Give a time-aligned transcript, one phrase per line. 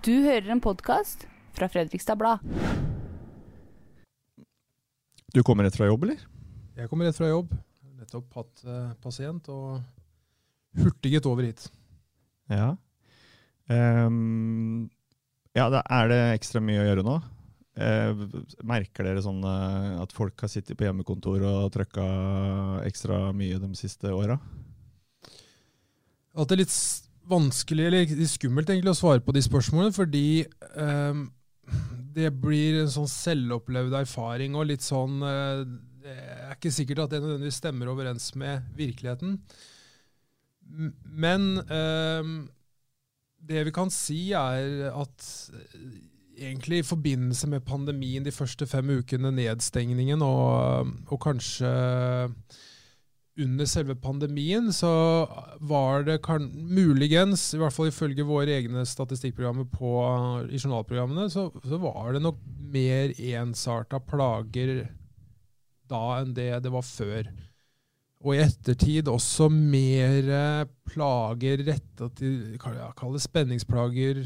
[0.00, 2.40] Du hører en podkast fra Fredrikstad Blad.
[5.34, 6.22] Du kommer rett fra jobb, eller?
[6.78, 7.50] Jeg kommer rett fra jobb.
[8.00, 9.82] Nettopp hatt eh, pasient og
[10.80, 11.66] hurtiget over hit.
[12.48, 12.70] Ja.
[13.68, 14.88] Um,
[15.52, 17.18] ja, da er det ekstra mye å gjøre nå.
[17.76, 18.24] Eh,
[18.72, 22.08] merker dere sånn eh, at folk har sittet på hjemmekontor og trøkka
[22.88, 24.40] ekstra mye de siste åra?
[26.32, 26.78] At det er litt
[27.30, 31.26] vanskelig, eller skummelt egentlig, å svare på de spørsmålene, fordi um,
[32.14, 35.62] det blir en sånn selvopplevd erfaring og litt sånn uh,
[36.02, 39.38] Det er ikke sikkert at det nødvendigvis stemmer overens med virkeligheten.
[41.04, 42.34] Men um,
[43.48, 45.92] det vi kan si, er at eh,
[46.48, 51.70] egentlig i forbindelse med pandemien, de første fem ukene, nedstengningen og, og kanskje
[53.44, 54.90] under selve pandemien så
[55.60, 59.92] var det kan, muligens, i hvert fall ifølge våre egne statistikkprogrammer på,
[60.50, 64.84] i journalprogrammene, så, så var det nok mer ensarta plager
[65.90, 67.30] da enn det det var før.
[68.20, 74.20] Og i ettertid også mer eh, plager retta til ja, Kall det, spenningsplager.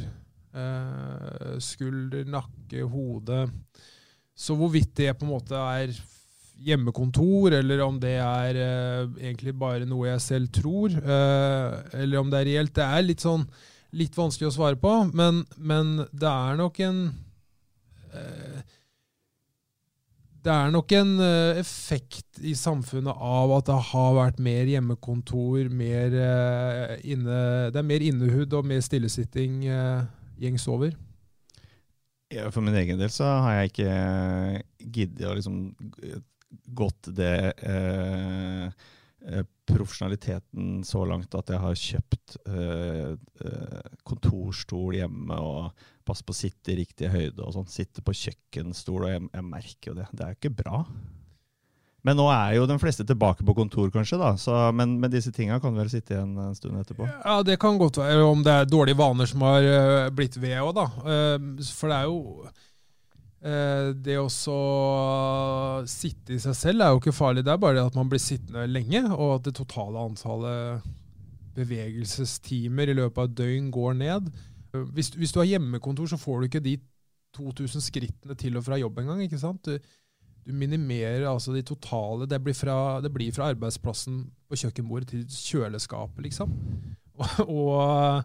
[0.54, 3.44] Eh, skulder, nakke, hode.
[4.34, 5.94] Så hvorvidt det på en måte er
[6.64, 12.30] hjemmekontor, eller om det er eh, egentlig bare noe jeg selv tror, eh, eller om
[12.32, 13.44] det er reelt, det er litt sånn
[13.94, 17.04] litt vanskelig å svare på, men, men det er nok en
[18.10, 18.62] eh,
[20.44, 21.12] det er nok en
[21.56, 26.12] effekt i samfunnet av at det har vært mer hjemmekontor, mer
[27.00, 27.38] inne,
[27.72, 30.92] det er mer innehud og mer stillesitting gjengs over.
[32.52, 33.96] For min egen del så har jeg ikke
[34.98, 35.56] giddet å liksom
[36.64, 38.66] gått det eh,
[39.27, 46.34] eh, profesjonaliteten så langt at jeg har kjøpt eh, eh, kontorstol hjemme og passer på
[46.34, 47.69] å sitte i riktig høyde og sånn.
[47.70, 50.08] Sitte på kjøkkenstol, og jeg, jeg merker jo det.
[50.12, 50.83] Det er jo ikke bra.
[52.05, 54.34] Men nå er jo de fleste tilbake på kontor, kanskje, da.
[54.36, 57.08] Så, men, men disse tinga kan vel sitte igjen en stund etterpå.
[57.08, 60.61] Ja, det kan godt være om det er dårlige vaner som har eh, blitt ved
[60.61, 60.86] òg, da.
[61.73, 62.51] For det er jo
[63.44, 64.28] Det å
[65.90, 67.42] sitte i seg selv er jo ikke farlig.
[67.44, 70.86] Det er bare at man blir sittende lenge, og at det totale antallet
[71.54, 74.30] bevegelsestimer i løpet av et døgn går ned.
[74.74, 76.78] Eh, Hvis, hvis du har hjemmekontor, så får du ikke de
[77.34, 79.22] 2000 skrittene til og fra jobb engang.
[79.24, 79.66] ikke sant?
[79.66, 79.78] Du,
[80.44, 85.24] du minimerer altså de totale Det blir fra, det blir fra arbeidsplassen på kjøkkenbordet til
[85.28, 86.54] kjøleskapet, liksom.
[87.14, 88.24] Og, og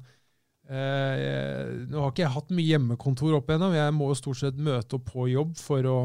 [0.70, 3.76] eh, Nå har ikke jeg hatt mye hjemmekontor opp igjennom.
[3.78, 6.00] Jeg må jo stort sett møte opp på jobb for å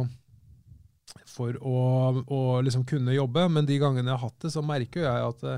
[1.34, 1.78] for å,
[2.30, 5.40] å liksom kunne jobbe, men de gangene jeg har hatt det, så merker jeg at
[5.42, 5.56] det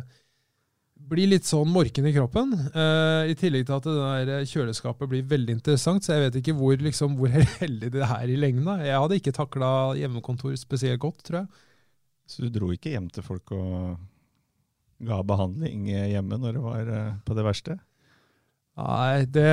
[1.10, 2.54] blir litt sånn morken i kroppen.
[2.72, 6.56] eh, I tillegg til at det der kjøleskapet blir veldig interessant, så jeg vet ikke
[6.56, 8.84] hvor, liksom, hvor heldig det er i lengden.
[8.86, 11.64] Jeg hadde ikke takla hjemmekontor spesielt godt, tror jeg.
[12.26, 13.98] Så du dro ikke hjem til folk og
[15.06, 17.76] ga behandling hjemme når det var eh, på det verste?
[18.76, 19.48] Nei, det,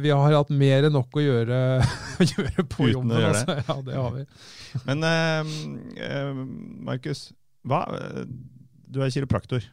[0.00, 1.56] vi har hatt mer enn nok å gjøre,
[2.32, 3.16] gjøre på Uten å jobben.
[3.20, 3.56] gjøre Altså.
[3.60, 4.22] Ja, det har vi.
[4.86, 6.30] Men eh,
[6.88, 7.26] Markus,
[7.68, 7.82] hva,
[8.88, 9.66] du er kiropraktor.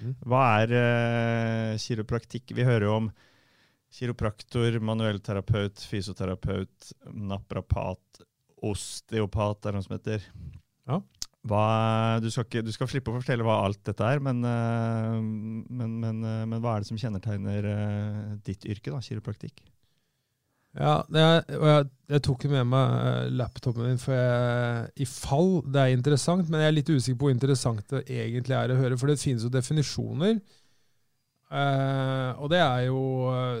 [0.00, 0.16] Mhm.
[0.26, 2.50] Hva er eh, kiropraktikk?
[2.58, 3.08] Vi hører jo om
[3.94, 8.24] kiropraktor, manuellterapeut, fysioterapeut, naprapat,
[8.66, 10.26] osteopat, er det noe som heter.
[10.90, 10.98] Ja.
[11.44, 11.64] Hva,
[12.24, 15.98] du, skal ikke, du skal slippe å fortelle hva alt dette er, men, eh, men,
[16.00, 19.60] men, eh, men hva er det som kjennetegner eh, ditt yrke, da, kiropraktikk?
[20.74, 25.92] Ja, og jeg, jeg tok med meg laptopen min for jeg, i fall det er
[25.94, 29.12] interessant, men jeg er litt usikker på hvor interessant det egentlig er å høre, for
[29.12, 30.40] det finnes jo definisjoner.
[31.54, 33.02] Eh, og det er jo,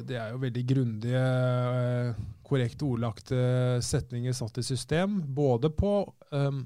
[0.08, 3.38] det er jo veldig grundige, eh, korrekt ordlagte
[3.84, 5.92] setninger satt i system, både på
[6.32, 6.64] eh,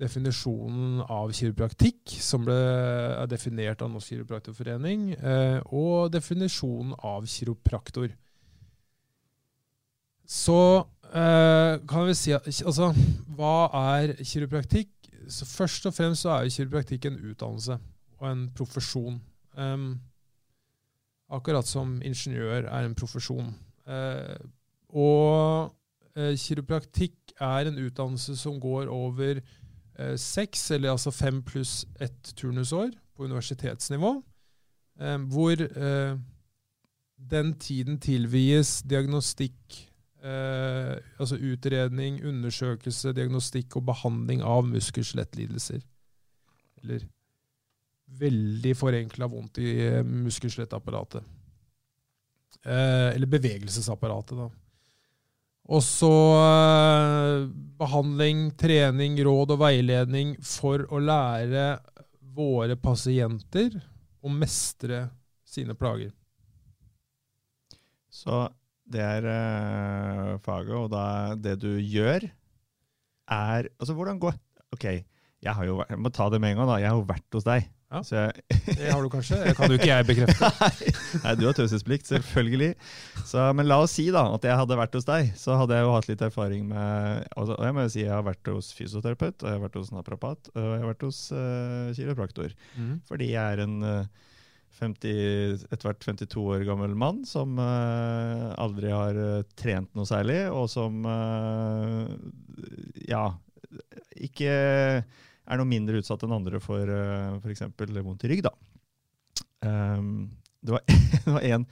[0.00, 8.10] definisjonen av kiropraktikk, som ble er definert av Norsk kiropraktorforening, eh, og definisjonen av kiropraktor.
[10.24, 10.58] Så
[11.12, 12.90] eh, kan vi si altså,
[13.36, 13.68] hva
[13.98, 14.90] er kiropraktikk?
[15.30, 17.78] Så først og fremst så er kiropraktikk en utdannelse
[18.18, 19.20] og en profesjon.
[19.56, 19.94] Um,
[21.32, 23.54] akkurat som ingeniør er en profesjon.
[23.88, 24.36] Uh,
[24.94, 25.70] og
[26.18, 29.63] uh, kiropraktikk er en utdannelse som går over eh,
[30.18, 34.22] seks, eller altså fem pluss ett turnusår på universitetsnivå,
[35.00, 36.16] eh, hvor eh,
[37.30, 39.78] den tiden tilvies diagnostikk,
[40.22, 45.84] eh, altså utredning, undersøkelse, diagnostikk og behandling av muskel-skjelettlidelser.
[46.82, 47.06] Eller
[48.18, 51.22] veldig forenkla vondt i eh, muskel-skjelettapparatet.
[52.64, 54.50] Eh, eller bevegelsesapparatet, da.
[55.72, 57.46] Og så eh,
[57.80, 61.78] behandling, trening, råd og veiledning for å lære
[62.34, 63.78] våre pasienter
[64.24, 65.06] å mestre
[65.48, 66.12] sine plager.
[68.12, 68.44] Så
[68.84, 71.06] det er eh, faget, og da
[71.38, 72.28] det du gjør,
[73.24, 74.34] er Altså, hvordan går
[74.74, 76.80] Ok, jeg jo jeg må ta det med en gang, da.
[76.82, 77.70] Jeg har jo vært hos deg.
[77.94, 78.00] Ja.
[78.02, 79.38] Så jeg, Det har du kanskje?
[79.44, 80.50] Det kan jo ikke jeg bekrefte.
[81.24, 82.72] Nei, du har taushetsplikt, selvfølgelig.
[83.22, 85.30] Så, men la oss si da at jeg hadde vært hos deg.
[85.38, 88.12] Så hadde jeg jo hatt litt erfaring med altså, og Jeg må jo si jeg
[88.14, 91.24] har vært hos fysioterapeut, og jeg har vært hos naprapat, og jeg har vært hos
[91.36, 92.54] uh, kiropraktor.
[92.74, 92.94] Mm.
[93.08, 94.06] Fordi jeg er en
[94.80, 100.40] 50, etter hvert 52 år gammel mann som uh, aldri har uh, trent noe særlig,
[100.50, 102.10] og som uh,
[103.06, 103.28] ja,
[104.18, 104.54] ikke
[105.44, 107.66] er noe mindre utsatt enn andre for uh, f.eks.
[107.76, 108.44] vondt i rygg.
[108.46, 108.54] da.
[109.64, 110.30] Um,
[110.64, 110.84] det, var,
[111.24, 111.66] det en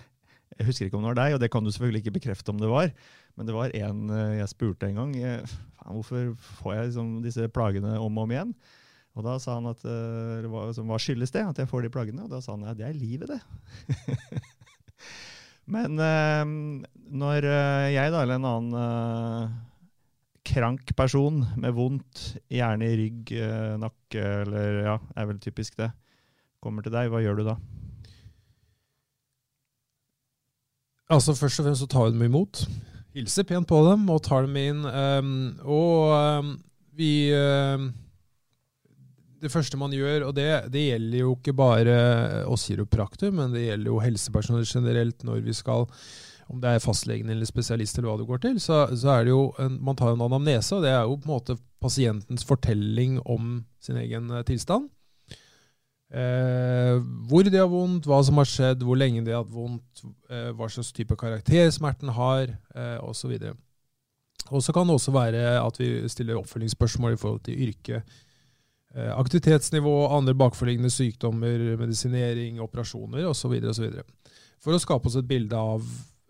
[0.58, 2.60] Jeg husker ikke om det var deg, og det kan du selvfølgelig ikke bekrefte om
[2.60, 2.92] det var,
[3.36, 6.26] men det var en eh, jeg spurte en gang eh, faen, hvorfor
[6.60, 8.52] får jeg liksom disse plagene om og om igjen.
[9.16, 12.24] Og da sa han at eh, hva, skyldes det, at jeg får de plagene?
[12.24, 14.42] Og da sa han at det er livet, det.
[15.72, 16.44] Men eh,
[17.12, 19.58] når eh, jeg da, eller en annen eh,
[20.46, 25.92] krank person med vondt, gjerne i rygg, eh, nakke, eller ja, er vel typisk det,
[26.62, 27.56] kommer til deg, hva gjør du da?
[31.12, 32.62] Altså Først og fremst så tar vi dem imot.
[33.12, 34.86] Hilser pent på dem og tar dem inn.
[34.86, 35.32] Um,
[35.68, 36.54] og um,
[36.96, 37.90] vi um,
[39.42, 41.96] Det første man gjør, og det, det gjelder jo ikke bare
[42.48, 45.88] oss kiropraktorer, men det gjelder jo helsepersonell generelt når vi skal
[46.52, 49.32] om det er fastlegen eller spesialist eller hva du går til, så, så er det
[49.32, 53.18] jo en, man tar en anamnese, og det er jo på en måte pasientens fortelling
[53.24, 54.90] om sin egen eh, tilstand.
[56.12, 60.04] Eh, hvor de har vondt, hva som har skjedd, hvor lenge de har hatt vondt,
[60.28, 63.32] eh, hva slags type karakter smerten har, eh, osv.
[64.52, 68.02] Og så kan det også være at vi stiller oppfølgingsspørsmål i forhold til yrke.
[68.92, 73.54] Eh, aktivitetsnivå, andre bakforliggende sykdommer, medisinering, operasjoner osv.
[74.60, 75.86] For å skape oss et bilde av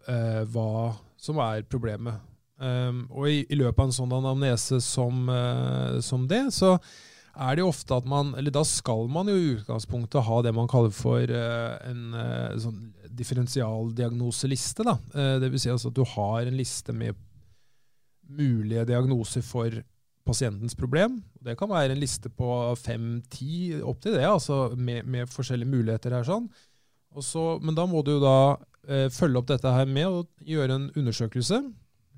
[0.08, 2.20] eh, hva som er problemet.
[2.62, 6.76] Um, og i, i løpet av en sånn anamnese som, eh, som det, så
[7.32, 10.52] er det jo ofte at man Eller da skal man jo i utgangspunktet ha det
[10.54, 14.86] man kaller for eh, en eh, sånn differensialdiagnoseliste.
[14.86, 14.98] da.
[15.10, 15.40] Dvs.
[15.42, 17.18] det vil si altså at du har en liste med
[18.32, 19.82] mulige diagnoser for
[20.24, 21.18] pasientens problem.
[21.42, 26.14] Det kan være en liste på fem-ti, opp til det, altså med, med forskjellige muligheter
[26.14, 26.26] her.
[26.28, 26.46] sånn.
[27.12, 28.71] Og så, men da må du jo da eh,
[29.14, 31.60] følge opp dette her med å gjøre en undersøkelse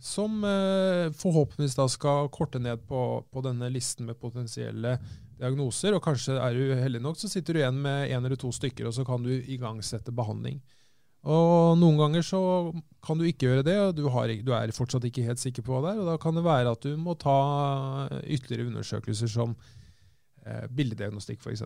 [0.05, 3.01] som eh, forhåpentligvis da skal korte ned på,
[3.33, 4.99] på denne listen med potensielle
[5.39, 5.97] diagnoser.
[5.97, 8.89] Og kanskje er du heldig nok, så sitter du igjen med én eller to stykker,
[8.89, 10.61] og så kan du igangsette behandling.
[11.25, 12.41] Og noen ganger så
[13.05, 15.73] kan du ikke gjøre det, og du, har, du er fortsatt ikke helt sikker på
[15.73, 16.03] hva det er.
[16.03, 17.39] Og da kan det være at du må ta
[18.21, 19.55] ytterligere undersøkelser som
[20.45, 21.65] eh, bildediagnostikk, f.eks.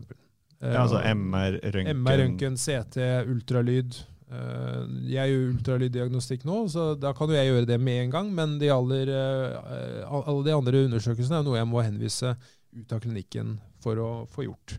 [0.63, 3.99] Ja, altså MR, røntgen MR, røntgen, CT, ultralyd.
[4.29, 8.31] Eh, jeg gjør ultralyddiagnostikk nå, så da kan jo jeg gjøre det med en gang.
[8.35, 12.35] Men de aller, eh, alle de andre undersøkelsene er noe jeg må henvise
[12.77, 14.79] ut av klinikken for å få gjort.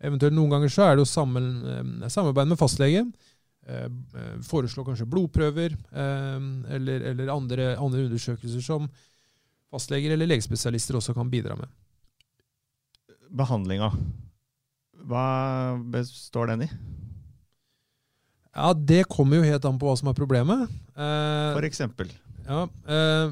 [0.00, 3.04] Eventuelt noen ganger så er det jo sammen, eh, samarbeid med fastlege.
[4.42, 8.88] Foreslå kanskje blodprøver eller, eller andre, andre undersøkelser som
[9.70, 11.68] fastleger eller legespesialister også kan bidra med.
[13.30, 13.92] Behandlinga,
[15.06, 15.26] hva
[15.92, 16.70] består den i?
[18.56, 20.66] Ja, Det kommer jo helt an på hva som er problemet.
[20.96, 22.10] Eh, For eksempel.
[22.48, 23.30] Ja, eh,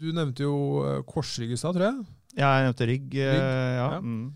[0.00, 0.54] Du nevnte jo
[0.86, 2.06] eh, korsrygg i stad, tror jeg.
[2.38, 3.14] Ja, jeg nevnte rygg.
[3.14, 3.90] eh, Rygg, ja.
[3.92, 4.00] ja.
[4.00, 4.30] Mm.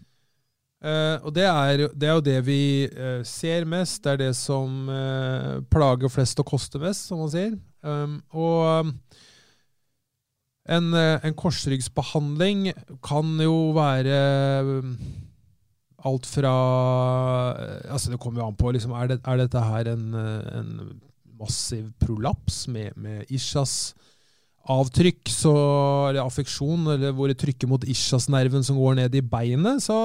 [0.87, 4.03] Eh, og det er, det er jo det vi eh, ser mest.
[4.05, 7.57] Det er det som eh, plager flest og koster mest, som man sier.
[7.87, 8.93] Um, og um,
[10.69, 12.73] en, en korsryggsbehandling
[13.07, 14.17] kan jo være
[14.67, 14.97] um,
[16.05, 16.53] alt fra
[17.57, 20.59] eh, Altså, det kommer jo an på liksom, er, det, er dette her en, eh,
[20.61, 20.75] en
[21.37, 23.95] massiv prolaps med, med Ishas
[24.67, 25.53] avtrykk, så,
[26.09, 29.97] eller affeksjon, eller hvor det trykker mot ischiasnerven som går ned i beinet, så,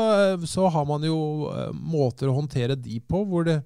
[0.46, 3.62] så har man jo eh, måter å håndtere de på, hvor det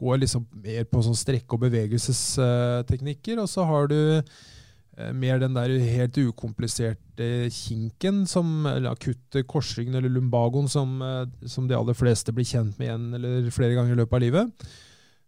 [0.00, 4.40] går liksom mer på sånn strekke- og bevegelsesteknikker, og så har du eh,
[5.16, 11.68] mer den der helt ukompliserte kinken, som, eller akutte korsryggen eller lumbagoen, som, eh, som
[11.68, 14.70] de aller fleste blir kjent med igjen eller flere ganger i løpet av livet.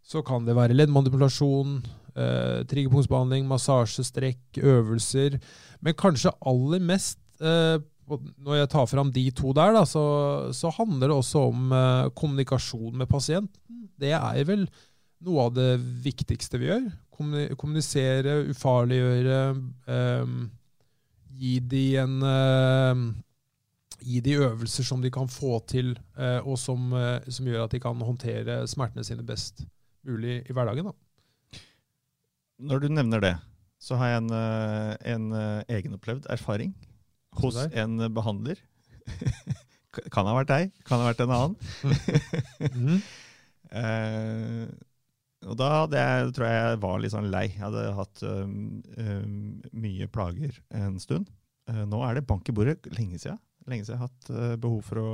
[0.02, 1.78] Så kan det være leddmanipulasjon,
[2.16, 5.38] eh, triggerpunktsbehandling, massasje, strekk, øvelser.
[5.80, 7.78] Men kanskje aller mest, eh,
[8.12, 12.10] når jeg tar fram de to der, da, så, så handler det også om eh,
[12.18, 13.86] kommunikasjon med pasienten.
[13.98, 14.66] Det er vel
[15.22, 15.70] noe av det
[16.04, 16.90] viktigste vi gjør.
[17.12, 19.38] Kommuni- kommunisere, ufarliggjøre,
[19.86, 20.32] eh,
[21.42, 23.04] gi de en eh,
[24.02, 27.70] Gi de øvelser som de kan få til, eh, og som, eh, som gjør at
[27.70, 29.62] de kan håndtere smertene sine best
[30.04, 30.88] mulig i hverdagen.
[30.90, 31.60] Da.
[32.58, 33.36] Når du nevner det,
[33.78, 36.74] så har jeg en, eh, en eh, egenopplevd erfaring
[37.38, 38.58] hos en behandler.
[40.10, 41.56] kan ha vært deg, kan ha vært en annen.
[42.74, 43.02] Mhm.
[45.52, 47.44] Og da jeg, tror jeg jeg var litt sånn lei.
[47.52, 48.54] Jeg hadde hatt um,
[48.96, 49.32] um,
[49.84, 51.28] mye plager en stund.
[51.68, 52.78] Uh, nå er det bank i bordet.
[52.96, 53.40] Lenge siden.
[53.72, 55.10] Lenge siden jeg har hatt øh, behov for å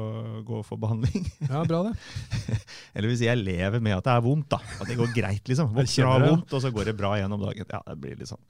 [0.47, 1.29] gå for behandling.
[1.47, 1.93] Ja, bra det.
[2.97, 4.49] Eller si jeg lever med at det er vondt.
[4.53, 4.59] da.
[4.79, 5.71] At det går greit, liksom.
[5.77, 6.19] Våkner ja.
[6.25, 7.69] vondt, og så går det bra gjennom dagen.
[7.71, 8.43] Ja, det blir litt sånn.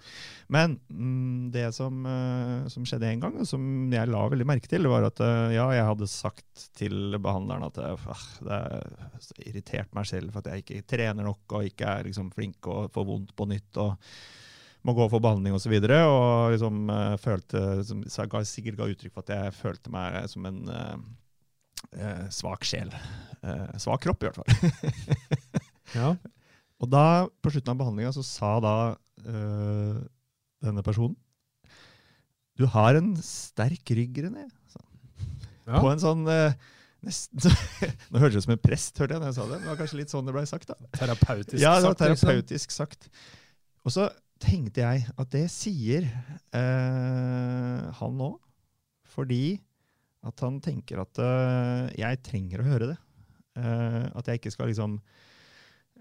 [0.55, 3.63] Men mm, det som, øh, som skjedde en gang, og som
[3.93, 7.79] jeg la veldig merke til, var at øh, ja, jeg hadde sagt til behandleren at
[7.85, 8.63] ah, det
[9.45, 12.89] irriterte meg selv for at jeg ikke trener nok og ikke er liksom, flink og
[12.95, 13.85] får vondt på nytt.
[13.85, 13.97] og
[14.87, 15.59] må gå for behandling osv.
[15.59, 19.57] Og, så videre, og liksom, uh, følte, som, ga, sikkert ga uttrykk for at jeg
[19.59, 22.93] følte meg som en eh, svak sjel.
[23.43, 25.65] Uh, svak kropp, i hvert fall.
[25.97, 26.13] Ja.
[26.79, 28.75] Og da, på slutten av behandlinga, så sa da
[29.25, 30.01] eh,
[30.65, 31.17] denne personen
[32.59, 34.47] Du har en sterk rygg, René.
[35.69, 35.81] Ja.
[35.83, 36.55] På en sånn eh,
[37.05, 37.53] nesten
[38.11, 39.59] Nå hørtes det ut som en prest, hørte jeg når jeg sa det.
[39.61, 40.71] Det var kanskje litt sånn det ble sagt.
[40.71, 40.93] da.
[40.97, 42.31] Terapeutisk Ja, det var sagt, liksom.
[42.31, 43.11] terapeutisk sagt.
[43.85, 44.09] Og så
[44.43, 46.07] tenkte jeg at det sier
[46.55, 48.31] eh, han nå,
[49.09, 49.59] fordi
[50.27, 52.99] at han tenker at eh, jeg trenger å høre det.
[53.59, 54.97] Eh, at jeg ikke skal liksom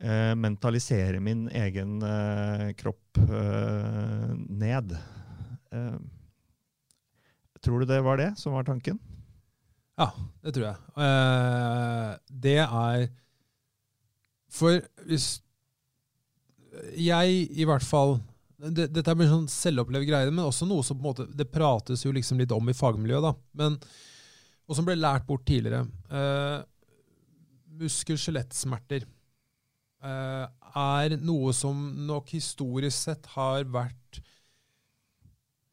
[0.01, 4.98] eh, mentalisere min egen eh, kropp eh, ned.
[7.62, 9.00] Tror du det var det som var tanken?
[9.98, 10.12] Ja,
[10.46, 10.77] det tror jeg.
[12.46, 13.08] Det er
[14.53, 14.79] For
[15.10, 15.41] hvis
[16.98, 18.18] Jeg, i hvert fall
[18.58, 22.06] det, Dette blir sånn selvopplevd greie, men også noe som på en måte Det prates
[22.06, 23.34] jo liksom litt om i fagmiljøet, da.
[23.62, 23.78] Men,
[24.68, 25.86] og som ble lært bort tidligere.
[26.10, 26.58] Eh,
[27.78, 30.48] Muskel-skjelettsmerter eh,
[30.82, 34.22] er noe som nok historisk sett har vært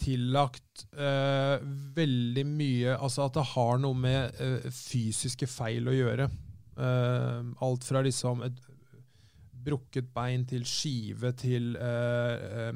[0.04, 1.62] tillagt eh,
[1.96, 6.28] veldig mye Altså at det har noe med eh, fysiske feil å gjøre.
[6.74, 8.60] Eh, alt fra liksom et
[9.64, 12.74] brukket bein til skive til, eh,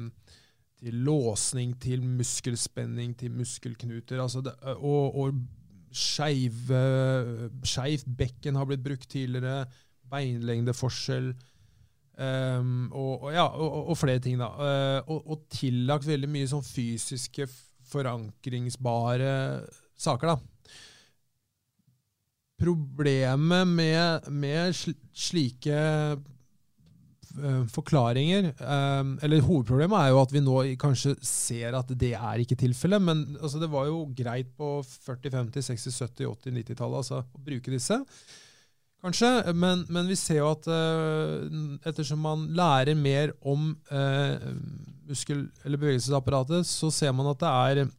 [0.79, 4.21] til låsning til muskelspenning til muskelknuter.
[4.21, 5.33] Altså det, og og
[5.91, 6.67] skeivt
[8.17, 9.65] bekken har blitt brukt tidligere.
[10.09, 11.33] Beinlengdeforskjell.
[12.19, 14.49] Um, og, og, ja, og, og flere ting, da.
[15.07, 17.47] Uh, og, tillagt veldig mye sånn fysiske,
[17.89, 19.29] forankringsbare
[19.95, 20.37] saker, da.
[22.59, 25.79] Problemet med, med slike
[27.73, 32.57] forklaringer, eh, eller hovedproblemet, er jo at vi nå kanskje ser at det er ikke
[32.59, 33.01] tilfellet.
[33.03, 37.43] Men altså, det var jo greit på 40-, 50-, 60-, 70-, 80-, 90-tallet altså, å
[37.45, 38.01] bruke disse
[39.03, 39.29] kanskje.
[39.55, 41.47] Men, men vi ser jo at uh,
[41.87, 44.49] ettersom man lærer mer om uh,
[45.09, 47.93] muskel- eller bevegelsesapparatet, så ser man at det er,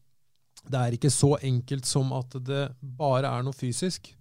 [0.70, 4.12] det er ikke så enkelt som at det bare er noe fysisk.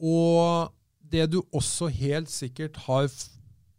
[0.00, 0.70] Og
[1.12, 3.08] det du også helt sikkert har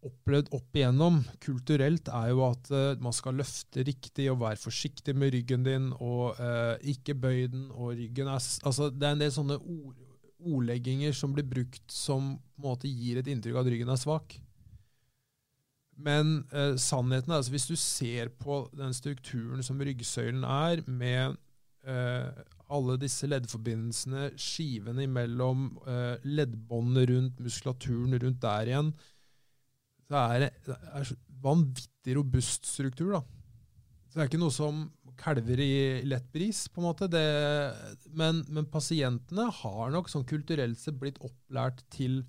[0.01, 5.13] opplevd opp igjennom kulturelt, er jo at uh, man skal løfte riktig og være forsiktig
[5.17, 9.21] med ryggen din, og uh, ikke bøy den, og ryggen er Altså, det er en
[9.21, 9.99] del sånne ord,
[10.41, 14.01] ordlegginger som blir brukt som på en måte gir et inntrykk av at ryggen er
[14.01, 14.39] svak.
[16.01, 21.37] Men uh, sannheten er altså hvis du ser på den strukturen som ryggsøylen er, med
[22.71, 28.93] alle disse leddforbindelsene, skivene imellom, eh, leddbåndene rundt, muskulaturen rundt der igjen,
[30.07, 33.13] så er det, er vanvittig robust struktur.
[33.17, 33.21] da.
[34.09, 34.81] Så det er ikke noe som
[35.21, 37.07] kalver i lett bris, på en måte.
[37.11, 37.23] Det,
[38.11, 42.23] men, men pasientene har nok sånn kulturelt sett blitt opplært til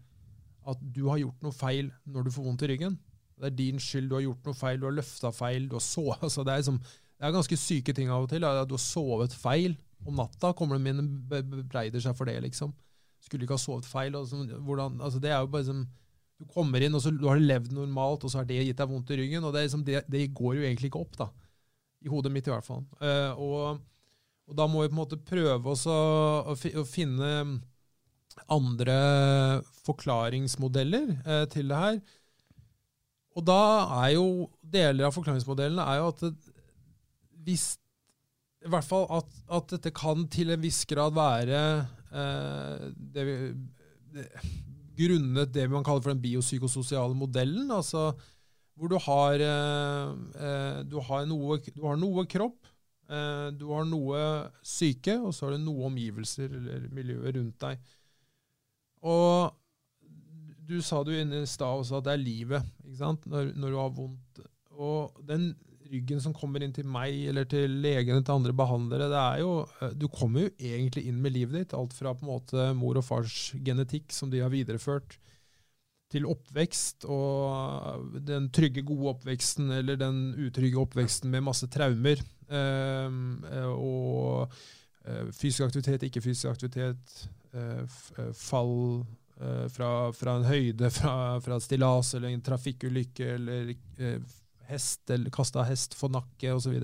[0.71, 2.99] at du har gjort noe feil når du får vondt i ryggen.
[3.35, 5.83] Det er din skyld, du har gjort noe feil, du har løfta feil, du har
[5.83, 8.47] sovet altså det, det er ganske syke ting av og til.
[8.47, 9.75] At du har sovet feil
[10.07, 12.73] om natta, kommer de inn og be- bebreider seg for det, liksom.
[13.23, 14.17] Skulle ikke ha sovet feil.
[14.19, 15.85] Og sånn, hvordan, altså det er jo bare som
[16.43, 18.89] Du kommer inn, og så du har levd normalt, og så har det gitt deg
[18.91, 19.45] vondt i ryggen.
[19.47, 21.29] og Det, liksom, det, det går jo egentlig ikke opp, da.
[22.03, 22.81] I hodet mitt, i hvert fall.
[22.99, 23.85] Uh, og,
[24.51, 25.93] og da må vi på en måte prøve å,
[26.51, 27.29] å, finne
[28.51, 28.97] andre
[29.87, 32.01] forklaringsmodeller eh, til det her.
[33.37, 33.61] Og da
[34.03, 34.27] er jo
[34.61, 36.25] deler av forklaringsmodellene er jo at
[37.47, 37.67] hvis
[38.63, 41.63] I hvert fall at, at dette kan til en viss grad være
[42.15, 43.37] eh, det vi,
[44.15, 44.27] det,
[44.99, 47.71] grunnet det man kaller for den biopsykososiale modellen.
[47.75, 48.13] Altså
[48.79, 50.13] hvor du har, eh,
[50.47, 52.69] eh, du har, noe, du har noe kropp,
[53.09, 54.21] eh, du har noe
[54.65, 57.93] syke, og så har du noe omgivelser eller miljøet rundt deg.
[59.03, 59.53] Og
[60.63, 62.73] du sa du inne i stad også at det er livet?
[63.27, 64.43] Når, når du har vondt.
[64.73, 65.51] Og den
[65.93, 69.53] ryggen som kommer inn til meg eller til legene til andre behandlere, det er jo,
[69.81, 71.77] eh, du kommer jo egentlig inn med livet ditt.
[71.77, 75.19] Alt fra på en måte mor og fars genetikk som de har videreført,
[76.13, 82.21] til oppvekst og den trygge, gode oppveksten eller den utrygge oppveksten med masse traumer.
[82.53, 83.15] Eh,
[83.73, 84.53] og
[85.07, 87.29] eh, fysisk aktivitet, ikke fysisk aktivitet,
[88.33, 89.03] fall
[89.69, 93.75] fra, fra, en høyde, fra, fra stillas eller en trafikkulykke eller
[94.69, 96.77] hest, eller kasta hest for nakke osv.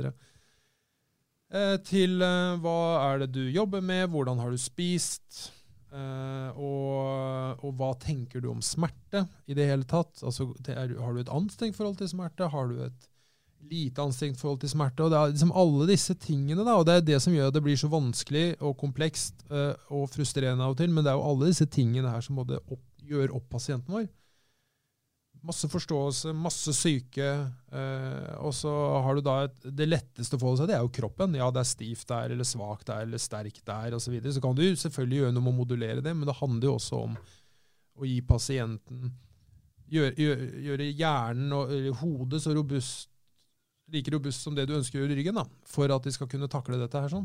[1.49, 5.53] Eh, til eh, hva er det du jobber med, hvordan har du spist?
[5.89, 10.21] Uh, og, og, hva tenker du om smerte i det hele tatt?
[10.21, 12.51] Altså, har du et anstrengt forhold til smerte?
[12.53, 13.07] Har du et
[13.71, 15.07] lite anstrengt forhold til smerte?
[15.07, 17.57] Og Det er liksom alle disse tingene, da, og det er det som gjør at
[17.57, 20.93] det blir så vanskelig og komplekst uh, og frustrerende av og til.
[20.93, 24.11] Men det er jo alle disse tingene her som både opp, gjør opp pasienten vår.
[25.47, 27.29] Masse forståelse, masse syke.
[27.71, 28.73] Eh, og så
[29.05, 31.37] har du da et, Det letteste å forholde seg det er jo kroppen.
[31.39, 34.09] Ja, det er stivt der, eller svakt der, eller sterkt der, osv.
[34.09, 34.35] Så, videre.
[34.35, 37.03] så kan du selvfølgelig gjøre noe med å modulere det, men det handler jo også
[37.07, 37.17] om
[37.99, 39.17] å gi pasienten
[39.89, 41.71] Gjøre, gjøre, hjernen og
[42.03, 43.07] hodet så robust,
[43.89, 46.29] like robust som det du ønsker å gjøre i ryggen, da, for at de skal
[46.29, 47.25] kunne takle dette her sånn.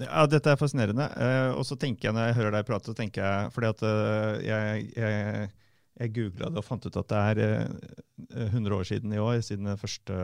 [0.00, 1.04] Ja, Dette er fascinerende.
[1.20, 3.84] Eh, og så tenker jeg når jeg hører deg prate, så tenker jeg fordi at
[3.84, 5.50] uh, jeg, jeg
[5.94, 9.38] jeg googla det og fant ut at det er eh, 100 år siden i år,
[9.46, 10.16] siden den første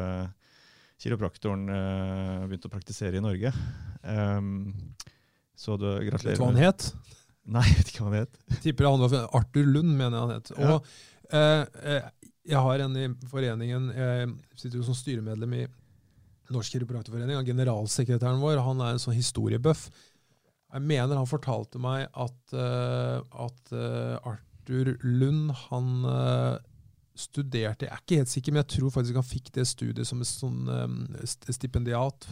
[1.01, 3.53] kiropraktoren eh, begynte å praktisere i Norge.
[4.03, 4.73] Um,
[5.57, 6.35] så du, gratulerer.
[6.35, 6.89] Vet du hva han het?
[7.55, 8.41] Nei, jeg vet ikke hva han het.
[8.65, 10.53] Tipper han var Arthur Lund, mener jeg han het.
[10.59, 10.81] Og ja.
[11.39, 12.11] eh,
[12.51, 15.65] jeg har en i foreningen, jeg sitter jo som styremedlem i
[16.51, 19.87] Norsk kiropraktorforening, og generalsekretæren vår han er en sånn historiebøff.
[20.71, 24.33] Jeg mener han fortalte meg at, uh, at uh,
[24.71, 26.57] Arthur Lund han uh,
[27.19, 30.23] studerte Jeg er ikke helt sikker, men jeg tror faktisk han fikk det studiet som
[30.23, 32.29] et sånn um, stipendiat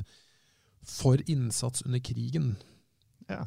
[0.88, 2.54] for innsats under krigen.
[3.28, 3.42] Ja.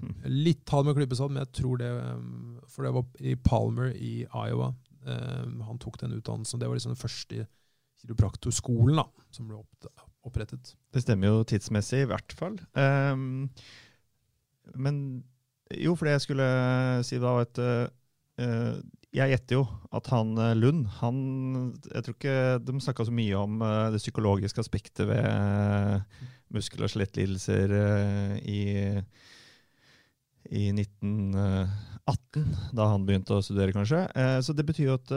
[0.00, 0.16] Hm.
[0.32, 4.24] Litt tall med klypesatt, men jeg tror det um, For det var i Palmer i
[4.24, 4.72] Iowa.
[5.04, 6.60] Han tok den utdannelsen.
[6.60, 7.44] Det var liksom den første
[8.00, 9.60] kiropraktorskolen da, som ble
[10.26, 10.74] opprettet.
[10.92, 12.58] Det stemmer jo tidsmessig, i hvert fall.
[12.74, 13.48] Um,
[14.74, 14.98] men
[15.76, 16.50] jo, for det jeg skulle
[17.06, 17.86] si da, at Eh,
[19.10, 19.64] jeg gjetter jo
[19.96, 21.16] at han eh, Lund han,
[21.90, 26.04] Jeg tror ikke de snakka så mye om eh, det psykologiske aspektet ved
[26.50, 27.72] muskel- og skjelettlidelser
[28.42, 28.62] i,
[30.50, 34.00] i 1918, da han begynte å studere, kanskje.
[34.42, 35.12] Så det betyr jo at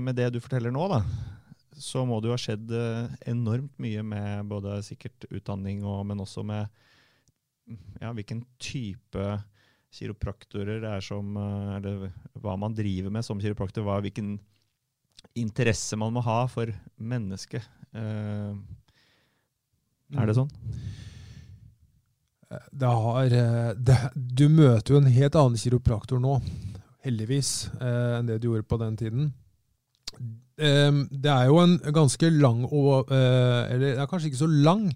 [0.00, 1.02] med det du forteller nå, da,
[1.76, 2.72] så må det jo ha skjedd
[3.28, 6.64] enormt mye med både sikkert utdanning, og, men også med
[8.00, 9.28] ja, hvilken type
[9.94, 12.08] kiropraktorer er som eh, Eller
[12.42, 13.86] hva man driver med som kiropraktor.
[13.86, 14.36] Hva, hvilken
[15.38, 17.64] interesse man må ha for mennesket.
[17.94, 18.54] Eh,
[20.14, 20.38] er det mm.
[20.38, 20.52] sånn?
[22.48, 23.36] Eh, det har,
[23.76, 26.38] det, du møter jo en helt annen kiropraktor nå,
[27.04, 29.28] heldigvis, enn det du gjorde på den tiden.
[30.58, 34.88] Det er jo en ganske lang og Eller det er kanskje ikke så lang,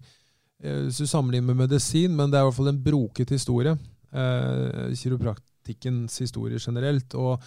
[0.58, 3.91] hvis du sammenligner med medisin, men det er i hvert fall en broket historie eh,
[4.12, 7.14] kiropraktikkens historie generelt.
[7.14, 7.40] Og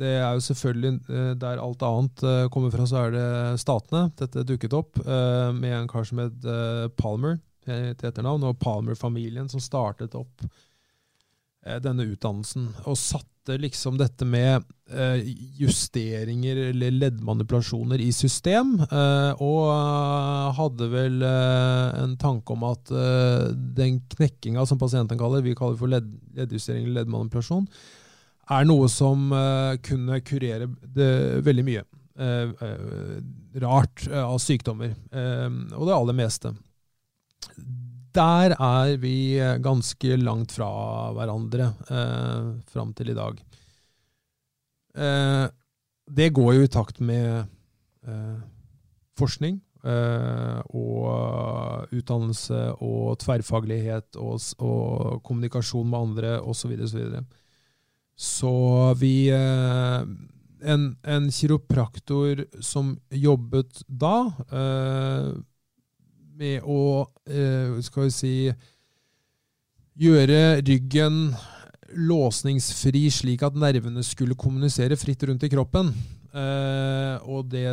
[0.00, 3.28] det er jo selvfølgelig eh, der alt annet eh, kommer fra, så er det
[3.60, 4.08] statene.
[4.18, 9.50] Dette dukket opp eh, med en kar som het eh, Palmer til etternavn, og Palmer-familien
[9.52, 12.70] som startet opp eh, denne utdannelsen.
[12.88, 15.22] Og satt hadde liksom dette med eh,
[15.58, 22.92] justeringer eller leddmanipulasjoner i system, eh, og eh, hadde vel en tanke om at
[23.76, 27.66] den knekkinga som pasienten kaller, vi kaller for ledd, leddjustering eller leddmanipulasjon,
[28.50, 29.28] er noe som
[29.86, 30.66] kunne kurere
[31.46, 31.84] veldig mye
[33.62, 36.50] rart av sykdommer, og det aller meste
[38.16, 40.70] der er vi ganske langt fra
[41.16, 43.40] hverandre eh, fram til i dag.
[44.96, 45.46] Eh,
[46.10, 47.44] det går jo i takt med
[48.06, 48.38] eh,
[49.18, 56.74] forskning eh, og utdannelse og tverrfaglighet og, og kommunikasjon med andre osv.
[56.86, 57.22] Så, videre,
[58.16, 58.54] så, så
[59.00, 60.02] vi eh,
[60.60, 64.16] en, en kiropraktor som jobbet da
[64.50, 65.30] eh,
[66.40, 68.34] med å eh, skal vi si
[70.00, 71.22] gjøre ryggen
[71.90, 75.90] låsningsfri slik at nervene skulle kommunisere fritt rundt i kroppen.
[76.30, 77.64] Eh, og det,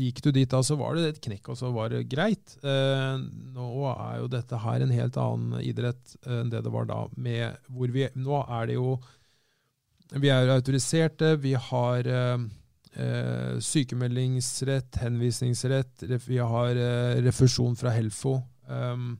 [0.00, 2.56] gikk du dit da, så var det et knekk, og så var det greit.
[2.62, 3.20] Eh,
[3.54, 7.04] nå er jo dette her en helt annen idrett enn det det var da.
[7.20, 8.98] Med hvor vi, nå er det jo
[10.08, 12.06] Vi er autoriserte, vi har
[12.94, 18.38] eh, sykemeldingsrett, henvisningsrett, vi har eh, refusjon fra Helfo.
[18.68, 19.18] Um,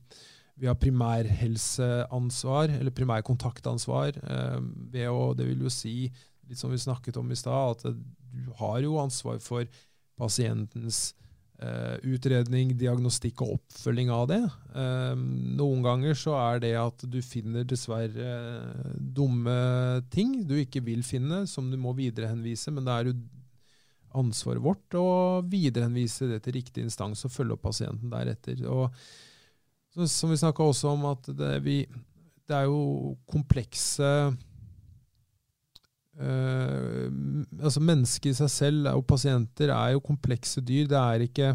[0.59, 4.17] vi har primærhelseansvar, eller primærkontaktansvar.
[4.23, 6.09] Um, ved å, det vil jo si,
[6.49, 7.95] litt som vi snakket om i stad, at
[8.29, 9.69] du har jo ansvar for
[10.19, 11.13] pasientens
[11.63, 14.41] uh, utredning, diagnostikk og oppfølging av det.
[14.75, 15.25] Um,
[15.59, 19.55] noen ganger så er det at du finner dessverre eh, dumme
[20.13, 23.17] ting du ikke vil finne, som du må viderehenvise, men det er jo
[24.17, 25.07] ansvaret vårt å
[25.45, 28.61] viderehenvise det til riktig instans og følge opp pasienten deretter.
[28.67, 28.93] og
[29.93, 31.81] så, som vi snakka også om, at det, vi,
[32.49, 34.09] det er jo komplekse
[36.19, 37.07] øh,
[37.59, 40.87] altså Mennesket i seg selv og pasienter er jo komplekse dyr.
[40.89, 41.53] Det er ikke,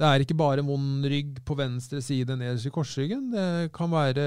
[0.00, 3.26] det er ikke bare vond rygg på venstre side nederst i korsryggen.
[3.34, 4.22] Det kan være,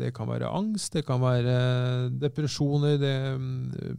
[0.00, 3.38] det kan være angst, det kan være depresjoner, det er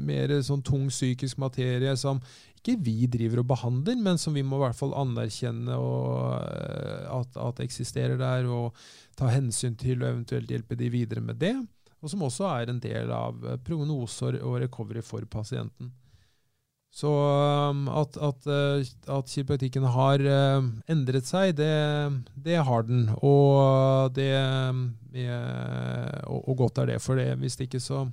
[0.04, 2.20] mer sånn tung psykisk materie som
[2.60, 7.40] ikke vi driver og behandler, men som vi må i hvert fall anerkjenne eh, at,
[7.48, 8.76] at eksisterer der, og
[9.20, 11.56] ta hensyn til og eventuelt hjelpe de videre med det.
[12.04, 15.96] Og som også er en del av eh, prognoser og recovery for pasienten.
[16.94, 20.22] Så um, at, at, eh, at kiropraktikken har
[20.94, 21.72] endret seg, det,
[22.38, 23.08] det, har den.
[23.18, 24.30] Og, det,
[26.30, 27.32] og, og godt er det for det.
[27.42, 28.04] Hvis ikke så,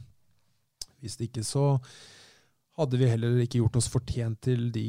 [1.04, 1.74] hvis ikke så
[2.80, 4.86] hadde vi heller ikke gjort oss fortjent til de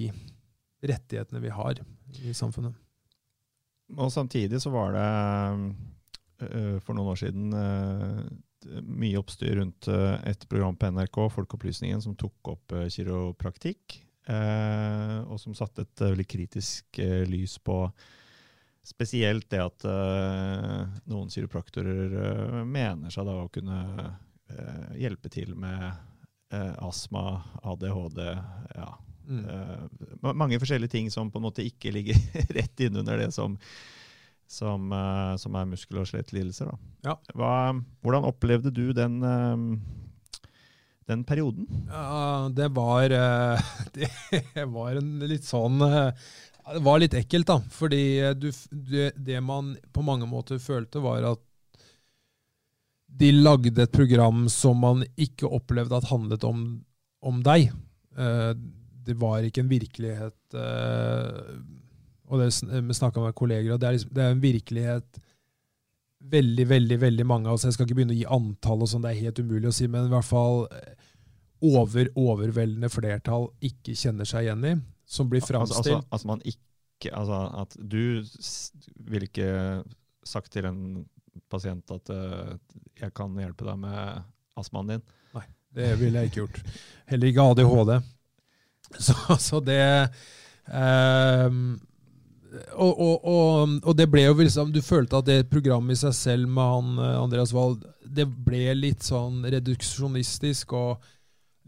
[0.88, 1.82] rettighetene vi har
[2.24, 2.74] i samfunnet.
[3.98, 5.08] Og samtidig så var det
[6.46, 8.24] uh, for noen år siden uh,
[8.82, 14.02] mye oppstyr rundt uh, et program på NRK, Folkeopplysningen, som tok opp kiropraktikk.
[14.32, 17.90] og som satte et veldig kritisk lys på
[18.86, 19.86] spesielt det at
[21.10, 23.80] noen kiropraktorer mener seg da å kunne
[24.96, 25.90] hjelpe til med
[26.52, 28.22] eh, astma, ADHD
[28.76, 28.98] ja.
[29.28, 29.46] Mm.
[29.50, 32.18] Eh, mange forskjellige ting som på en måte ikke ligger
[32.58, 33.58] rett innunder det som,
[34.52, 36.72] som, uh, som er muskel- og skjelettlidelser.
[37.06, 37.16] Ja.
[38.04, 39.80] hvordan opplevde du den, uh,
[41.08, 41.68] den perioden?
[41.88, 47.62] Ja, det var, uh, det var en litt sånn Det var litt ekkelt, da.
[47.74, 48.04] Fordi
[48.38, 51.48] du, det, det man på mange måter følte, var at
[53.22, 56.62] de lagde et program som man ikke opplevde at handlet om,
[57.28, 57.74] om deg.
[58.16, 60.56] Det var ikke en virkelighet
[62.32, 62.50] Og det
[62.88, 65.22] vi snakka med kolleger, og det er, liksom, det er, en virkelighet
[66.32, 69.04] veldig, veldig veldig mange av oss Jeg skal ikke begynne å gi antall, og sånn,
[69.04, 71.08] det er helt umulig å si, men i hvert fall eh,
[71.62, 75.82] over overveldende flertall ikke kjenner seg igjen i, som blir framstilt.
[75.82, 78.24] Altså, altså, altså man ikke, altså at du
[79.12, 79.52] vil ikke
[80.26, 80.82] sagt til en
[81.52, 82.56] pasient at uh,
[83.02, 84.24] jeg kan hjelpe deg med
[84.60, 85.06] astmaen din.
[85.36, 85.46] Nei,
[85.78, 86.60] det ville jeg ikke gjort.
[87.12, 87.94] Heller ikke ADHD.
[89.00, 89.82] Så, så det
[90.68, 91.78] um,
[92.52, 96.50] og, og, og, det ble jo liksom Du følte at det programmet i seg selv
[96.52, 97.78] med han eh, Andreas Wahl
[98.12, 101.06] det ble litt sånn reduksjonistisk og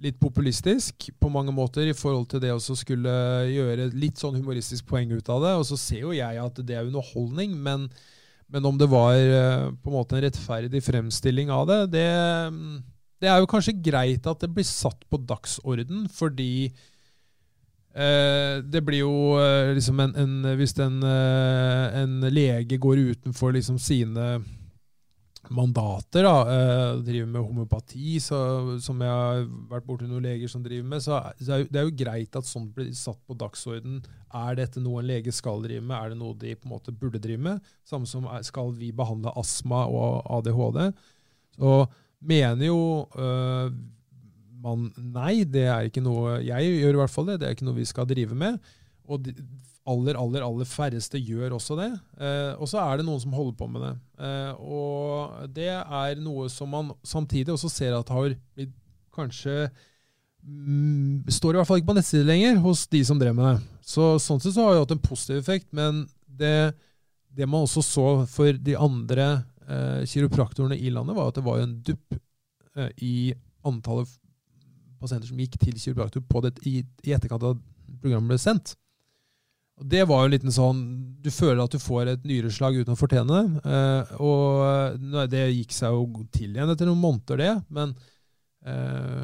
[0.04, 3.14] litt populistisk på mange måter i forhold til det å skulle
[3.48, 5.54] gjøre litt sånn humoristisk poeng ut av det.
[5.62, 7.88] Og så ser jo jeg at det er underholdning, men
[8.54, 12.08] men om det var eh, på en måte en rettferdig fremstilling av det, det,
[13.24, 16.70] det er jo kanskje greit at det blir satt på dagsorden, fordi
[17.94, 23.78] det blir jo eh, liksom en, en Hvis en, eh, en, lege går utenfor liksom
[23.80, 24.42] sine
[25.54, 28.38] mandater, da, eh, driver med homopati, så,
[28.82, 31.98] som jeg har vært borti noen leger som driver med, så, er det er jo
[32.00, 34.00] greit at sånt blir satt på dagsorden.
[34.34, 35.98] Er dette noe en lege skal drive med?
[36.00, 37.74] Er det noe de på en måte burde drive med?
[37.86, 40.88] Samme som skal vi behandle astma og ADHD?
[41.60, 41.76] Så
[42.24, 42.82] mener jo
[44.64, 47.42] man nei, det er ikke noe Jeg gjør i hvert fall det.
[47.42, 48.60] Det er ikke noe vi skal drive med.
[49.12, 49.34] Og de,
[49.90, 51.90] aller, aller, aller færreste gjør også det.
[52.20, 53.94] Eh, og så er det noen som holder på med det.
[54.24, 58.72] Eh, og det er noe som man samtidig også ser at har blitt
[59.14, 59.68] kanskje
[60.42, 63.58] mm, Står i hvert fall ikke på nettsiden lenger hos de som drev med det.
[63.86, 66.74] Så Sånn sett så har det hatt en positiv effekt, men det,
[67.36, 69.28] det man også så for de andre
[69.68, 72.16] eh, kiropraktorene i landet, var at det var en dupp
[72.80, 73.16] eh, i
[73.68, 74.10] antallet
[75.04, 77.60] pasienter som gikk til kiropraktor det, i, i etterkant av
[78.02, 78.74] programmet ble sendt.
[79.82, 80.82] Og Det var jo en liten sånn
[81.24, 83.70] Du føler at du får et nyreslag uten å fortjene det.
[83.74, 87.54] Eh, og det gikk seg jo til igjen etter noen måneder, det.
[87.74, 87.96] Men
[88.70, 89.24] eh,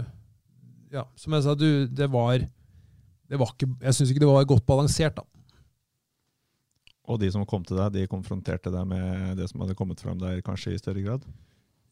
[0.96, 2.42] ja, som jeg sa, du, det var
[3.30, 5.20] det var ikke, jeg syns ikke det var godt balansert.
[5.20, 5.26] da.
[7.10, 10.18] Og de som kom til deg, de konfronterte deg med det som hadde kommet fram
[10.22, 11.26] der, kanskje i større grad?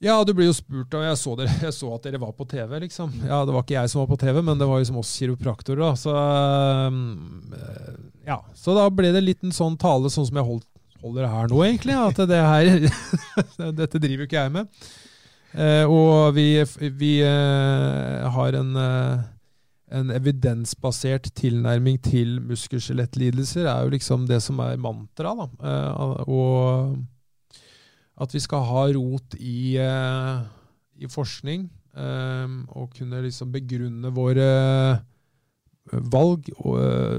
[0.03, 2.45] Ja, du blir jo spurt, og jeg så, dere, jeg så at dere var på
[2.49, 3.13] TV, liksom.
[3.25, 5.81] Ja, Det var ikke jeg som var på TV, men det var liksom oss kiropraktorer,
[5.81, 5.91] da.
[5.97, 6.13] Så,
[7.57, 7.97] øh,
[8.29, 8.41] ja.
[8.53, 10.69] så da ble det litt en sånn tale, sånn som jeg holdt,
[11.01, 11.97] holder her nå, egentlig.
[11.97, 12.71] At det her
[13.81, 14.87] Dette driver jo ikke jeg med.
[15.57, 16.51] Eh, og vi,
[16.99, 19.25] vi eh, har en eh,
[19.87, 25.53] en evidensbasert tilnærming til muskel-skjelettlidelser er jo liksom det som er mantraet.
[25.61, 25.69] da.
[26.27, 26.97] og
[28.17, 30.41] at vi skal ha rot i, uh,
[30.97, 34.49] i forskning uh, og kunne liksom begrunne våre
[35.87, 36.49] valg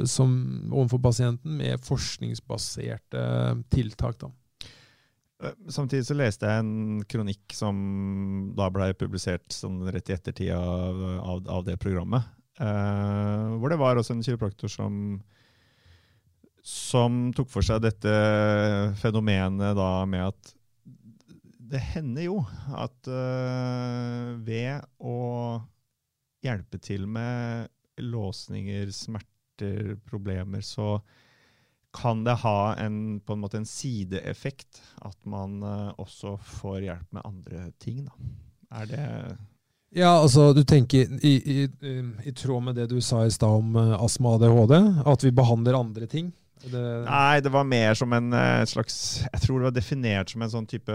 [0.05, 0.33] som,
[0.69, 3.23] overfor pasienten med forskningsbaserte
[3.73, 4.19] tiltak.
[4.21, 4.29] da.
[5.71, 7.79] Samtidig så leste jeg en kronikk som
[8.59, 12.27] da ble publisert sånn rett i ettertid av, av, av det programmet.
[12.59, 15.21] Uh, hvor det var også en kiropraktor som,
[16.67, 18.15] som tok for seg dette
[18.99, 20.55] fenomenet da med at
[21.69, 22.39] det hender jo
[22.77, 25.19] at uh, ved å
[26.45, 30.99] hjelpe til med låsninger, smerter, problemer, så
[31.99, 37.17] kan det ha en, på en måte en sideeffekt at man uh, også får hjelp
[37.17, 38.05] med andre ting.
[38.07, 38.35] Da.
[38.81, 39.05] Er det
[39.97, 41.63] ja, altså du tenker i, i,
[42.29, 44.77] i, tråd med det du sa i stad om uh, astma og ADHD,
[45.09, 46.29] at vi behandler andre ting?
[46.59, 50.43] Det Nei, det var mer som en uh, slags Jeg tror det var definert som
[50.43, 50.93] en sånn type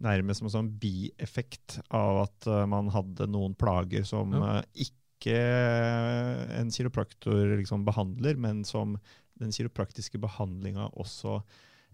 [0.00, 4.60] Nærmest som en sånn bieffekt av at uh, man hadde noen plager som ja.
[4.72, 5.40] ikke
[6.56, 8.94] en kiropraktor liksom behandler, men som
[9.40, 11.40] den kiropraktiske behandlinga også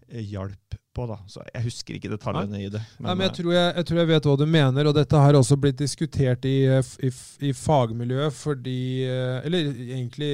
[0.07, 1.05] hjalp på.
[1.07, 1.17] da.
[1.27, 2.81] Så Jeg husker ikke detaljene i det.
[2.97, 5.21] Men, Nei, men jeg, tror jeg, jeg, tror jeg, vet hva du mener, og dette
[5.23, 6.57] har også blitt diskutert i,
[7.03, 7.11] i,
[7.49, 10.33] i fagmiljøet fordi eh, Eller egentlig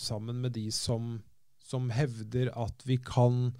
[0.00, 1.16] sammen med de som,
[1.62, 3.50] som hevder at vi kan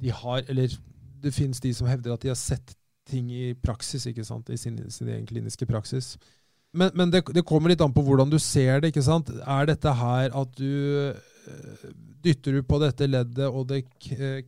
[0.00, 0.76] De har Eller
[1.22, 2.74] det fins de som hevder at de har sett
[3.10, 6.14] ting i praksis, ikke sant, i sin, sin egen kliniske praksis.
[6.72, 8.92] Men, men det, det, kommer litt an på hvordan du ser det.
[8.92, 9.32] ikke sant?
[9.42, 11.88] Er dette her at du eh,
[12.22, 13.82] dytter du på dette leddet, og det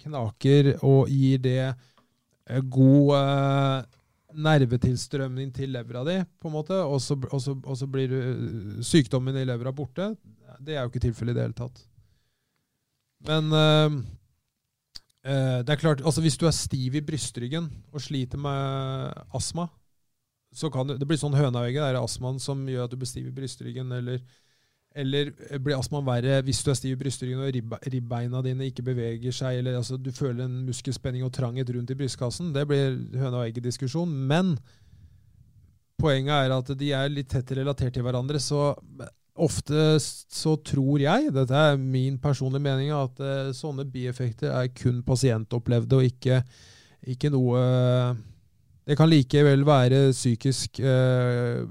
[0.05, 3.99] knaker, og gir det eh, god eh,
[4.33, 8.21] nervetilstrømning til levra di, på en måte, og så, og så, og så blir du,
[8.87, 10.13] sykdommen i levra borte.
[10.63, 11.83] Det er jo ikke tilfellet i det hele tatt.
[13.27, 13.99] Men uh,
[15.23, 19.69] det er klart, altså hvis du er stiv i brystryggen og sliter med astma,
[20.53, 23.09] så kan det, det blir sånn høneøye, det er astmaen som gjør at du blir
[23.09, 24.19] stiv i brystryggen, eller
[24.95, 25.31] eller
[25.63, 29.61] blir astmaen verre hvis du er stiv i brystryggen og ribbeina dine ikke beveger seg,
[29.61, 32.53] eller altså, du føler en muskelspenning og tranghet rundt i brystkassen?
[32.53, 34.13] Det blir høna og egget-diskusjon.
[34.29, 34.55] Men
[36.01, 38.41] poenget er at de er litt tett relatert til hverandre.
[38.43, 38.75] Så
[39.33, 45.01] ofte så tror jeg, dette er min personlige mening, at uh, sånne bieffekter er kun
[45.07, 46.43] pasientopplevde og ikke,
[47.15, 47.63] ikke noe
[48.83, 51.63] det kan likevel være psykisk eh,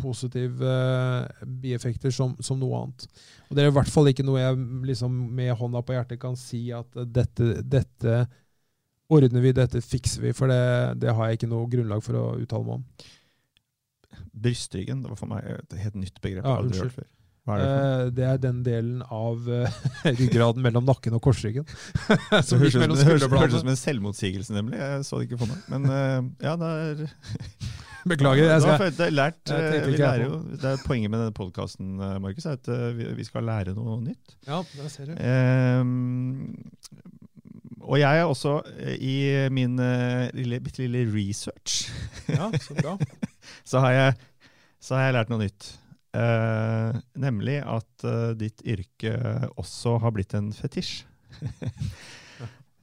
[0.00, 3.06] positive eh, bieffekter som, som, noe annet.
[3.46, 4.58] Og Det er i hvert fall ikke noe jeg
[4.90, 8.24] liksom, med hånda på hjertet kan si at dette, dette
[9.12, 10.34] ordner vi, dette fikser vi.
[10.34, 10.62] For det,
[11.04, 13.12] det, har jeg ikke noe grunnlag for å uttale meg om.
[14.32, 16.46] Bryststyggen, det var for meg et helt nytt begrep.
[16.46, 17.10] Ja, aldri hørt før.
[17.42, 17.84] Hva er det, for?
[17.84, 19.78] Eh, det er den delen av uh,
[20.20, 21.66] ryggraden mellom nakken og korsryggen.
[22.46, 24.78] som det høres ut som en selvmotsigelse, nemlig.
[24.78, 25.64] Jeg så det ikke for meg.
[25.72, 27.02] Men uh, ja, det er
[28.12, 28.48] Beklager.
[28.50, 29.50] Jeg skal, det, er lært,
[29.86, 32.66] vi lærer jo, det er Poenget med denne podkasten Markus, er at
[33.14, 34.34] vi skal lære noe nytt.
[34.48, 35.14] Ja, det ser du.
[35.22, 36.50] Um,
[37.78, 38.56] og jeg er også
[38.98, 41.92] i min uh, lille, bitte lille research
[42.26, 42.96] Ja, så bra.
[43.64, 44.18] Så, har jeg,
[44.80, 45.70] så har jeg lært noe nytt.
[46.12, 49.14] Uh, nemlig at uh, ditt yrke
[49.56, 51.06] også har blitt en fetisj.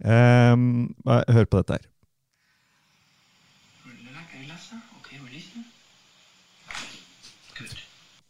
[0.02, 1.90] um, hør på dette her.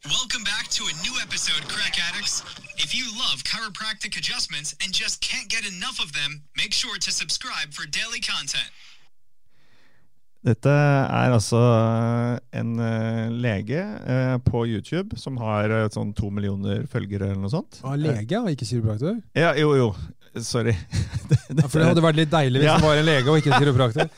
[0.10, 2.42] Welcome back to a new episode, crack addicts.
[2.78, 7.12] If you love chiropractic adjustments and just can't get enough of them, make sure to
[7.12, 8.72] subscribe for daily content.
[10.40, 11.60] Dette er altså
[12.56, 17.82] en uh, lege uh, på YouTube som har sånn to millioner følgere eller noe sånt.
[17.84, 19.18] Ah, lege, og ikke kiropraktor?
[19.36, 19.90] Ja, jo, jo.
[20.40, 20.72] Sorry.
[21.58, 22.78] ja, for det hadde vært litt deilig hvis ja.
[22.80, 24.12] det var en lege og ikke en kiropraktor.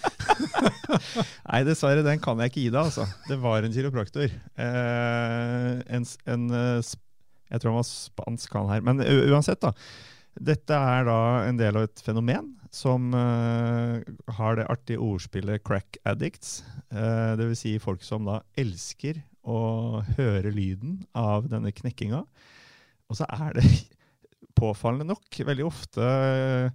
[1.49, 3.07] Nei, dessverre, den kan jeg ikke gi deg, altså.
[3.25, 4.38] Det var en kiropraktor.
[4.62, 6.05] en,
[6.36, 8.86] en Jeg tror han var spansk, han her.
[8.86, 9.73] Men uansett, da.
[10.39, 14.00] Dette er da en del av et fenomen som uh,
[14.38, 16.62] har det artige ordspillet 'crack addicts'.
[16.94, 17.63] Uh, Dvs.
[17.65, 22.24] Si folk som da elsker å høre lyden av denne knekkinga.
[23.10, 23.65] og så er det
[24.62, 26.70] påfallende nok veldig ofte uh,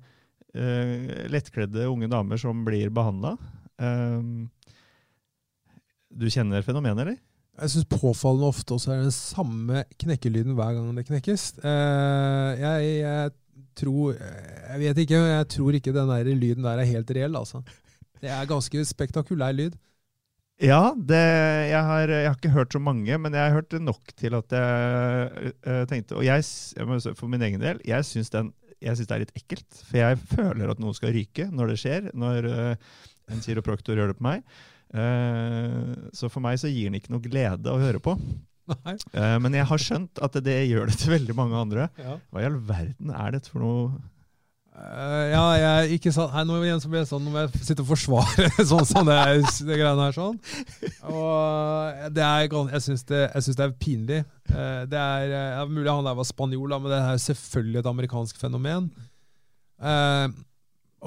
[1.32, 3.36] lettkledde unge damer som blir behandla.
[6.16, 7.18] du kjenner fenomenet, eller?
[7.56, 11.44] Jeg syns påfallende ofte også er den samme knekkelyden hver gang det knekkes.
[11.64, 13.30] Eh, jeg, jeg,
[13.76, 17.62] tror Jeg vet ikke, jeg tror ikke den der lyden der er helt reell, altså.
[18.20, 19.76] Det er ganske spektakulær lyd.
[20.56, 21.20] Ja, det,
[21.68, 24.54] jeg, har, jeg, har, ikke hørt så mange, men jeg har hørt nok til at
[24.56, 26.44] jeg uh, tenkte Og jeg,
[27.12, 29.82] for min egen del, jeg syns, den, jeg syns det er litt ekkelt.
[29.82, 32.96] For jeg føler at noe skal ryke når det skjer, når uh,
[33.28, 34.48] en kiropraktor gjør det på meg.
[34.96, 38.16] Uh, så for meg så gir den ikke noe glede å høre på.
[39.44, 41.88] Men jeg har skjønt at det gjør det til veldig mange andre.
[42.00, 42.18] Ja.
[42.30, 44.04] Hva i all verden er dette for noe
[44.76, 47.88] Uh, ja, jeg ikke sant, nå igjen så blir sånn, nå må jeg sitte og
[47.94, 49.16] forsvare sånn som det,
[49.64, 50.12] det greiene her.
[50.12, 50.36] sånn.
[51.08, 54.18] Og det er, Jeg syns det, det, er pinlig.
[54.50, 58.42] Uh, det er, ja, Mulig han der var spanjol, men det er selvfølgelig et amerikansk
[58.42, 58.90] fenomen.
[59.80, 60.28] Uh,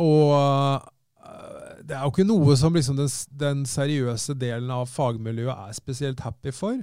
[0.01, 0.89] og
[1.85, 3.09] det er jo ikke noe som liksom den,
[3.41, 6.81] den, seriøse delen av fagmiljøet er spesielt happy for.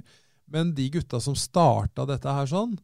[0.53, 2.77] Men de gutta som starta dette her sånn,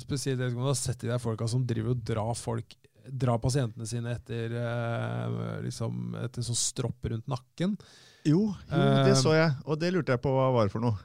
[0.00, 2.74] spesielt du har sett de der folka som driver og drar folk
[3.04, 7.74] dra pasientene sine etter, uh, liksom, etter sånn stropp rundt nakken.
[8.24, 10.96] Jo, jo, det eh, så jeg, og det lurte jeg på hva var for noe.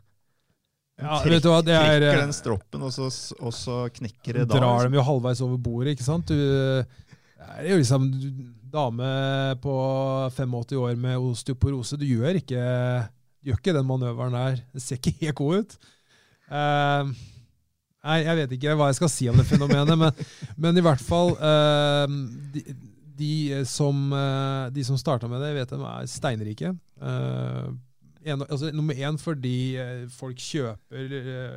[0.99, 3.07] Ja, Trekk, vet du hva, det er, trekker den stroppen, og så,
[3.39, 4.57] og så knekker det da.
[4.57, 4.87] Drar liksom.
[4.87, 6.31] dem jo halvveis over bordet, ikke sant?
[6.31, 6.39] Du,
[7.39, 8.07] det er jo liksom
[8.69, 9.11] dame
[9.63, 9.75] på
[10.35, 11.99] 85 år med osteoporose.
[11.99, 12.65] Du gjør ikke,
[13.39, 14.59] du gjør ikke den manøveren der.
[14.75, 15.77] Det ser ikke helt god ut.
[16.49, 17.13] Uh,
[17.99, 20.23] Nei, jeg vet ikke hva jeg skal si om det fenomenet, men,
[20.63, 22.05] men i hvert fall uh,
[22.53, 22.63] de,
[23.19, 23.33] de,
[23.67, 26.71] som, uh, de som starta med det, vet de er steinrike.
[27.03, 27.73] Uh,
[28.23, 29.79] en, altså, nummer én fordi
[30.11, 31.11] folk kjøper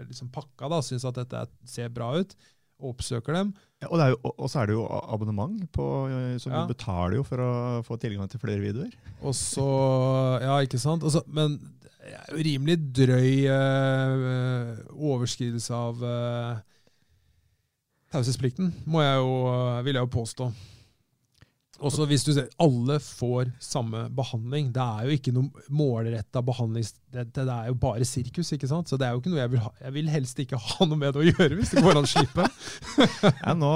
[0.08, 2.34] liksom pakka, da, syns at dette ser bra ut,
[2.82, 3.52] og oppsøker dem.
[3.82, 5.86] Ja, og, jo, så er det jo abonnement, på,
[6.42, 6.62] som ja.
[6.62, 7.52] du betaler jo for å
[7.86, 8.90] få tilgang til flere videoer.
[9.22, 9.68] Og så,
[10.42, 11.06] ja, ikke sant?
[11.06, 11.60] Også, men
[12.34, 16.60] rimelig drøy uh, overskridelse av uh,
[18.12, 20.52] taushetsplikten, vil jeg jo påstå.
[21.82, 24.70] Også hvis du ser, Alle får samme behandling.
[24.74, 26.86] Det er jo ikke noe målretta behandling.
[27.12, 28.52] Det, det, er jo bare sirkus.
[28.54, 28.90] ikke sant?
[28.90, 29.72] Så det er jo ikke noe jeg vil ha.
[29.82, 32.12] Jeg vil helst ikke ha noe med det å gjøre, hvis det går an å
[32.12, 32.46] slippe.
[33.44, 33.74] ja, nå,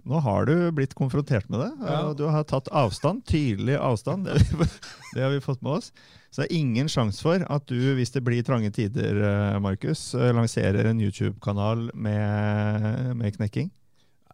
[0.00, 1.70] nå, har du blitt konfrontert med det.
[1.84, 2.02] Ja.
[2.16, 3.26] Du har tatt avstand.
[3.28, 4.30] Tydelig avstand.
[4.30, 4.70] Det,
[5.12, 5.92] det har vi fått med oss.
[6.34, 10.18] Så det er ingen sjanse for at du, hvis det blir trange tider, eh, Markus,
[10.18, 13.70] eh, lanserer en YouTube-kanal med, med, knekking?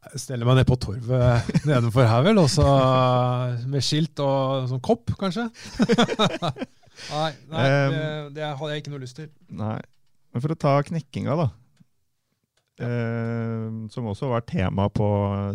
[0.06, 2.64] Jeg steller meg ned på torvet nedenfor her, vel, også
[3.68, 5.52] med skilt og sånn kopp, kanskje.
[7.12, 9.28] nei, nei det, det, hadde jeg ikke noe lyst til.
[9.60, 9.84] Nei,
[10.32, 11.52] Men for å ta knekkinga, da.
[12.80, 15.04] Eh, som også var tema på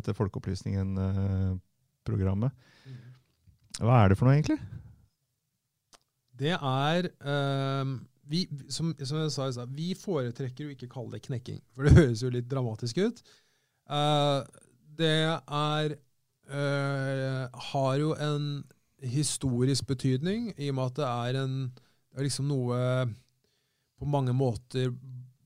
[0.05, 2.53] til Folkeopplysningen-programmet.
[2.86, 3.01] Mm.
[3.81, 4.62] Hva er det for noe, egentlig?
[6.36, 7.95] Det er uh,
[8.28, 11.86] vi, som, som, jeg sa i stad, vi foretrekker å ikke kalle det knekking, for
[11.86, 13.21] det høres jo litt dramatisk ut.
[13.86, 14.41] Uh,
[14.98, 15.98] det er
[16.50, 18.50] uh, har jo en
[19.06, 21.58] historisk betydning, i og med at det er, en,
[22.10, 22.80] det er liksom noe
[23.95, 24.89] på mange måter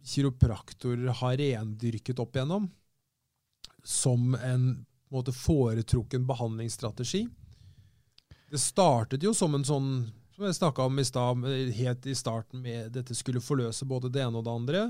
[0.09, 2.69] kiropraktorer har rendyrket opp igjennom
[3.83, 7.27] som en, en måte, foretrukken behandlingsstrategi.
[8.49, 9.91] Det startet jo som en sånn
[10.39, 14.23] som jeg snakka om i stad, helt i starten med dette skulle forløse både det
[14.23, 14.83] ene og det andre,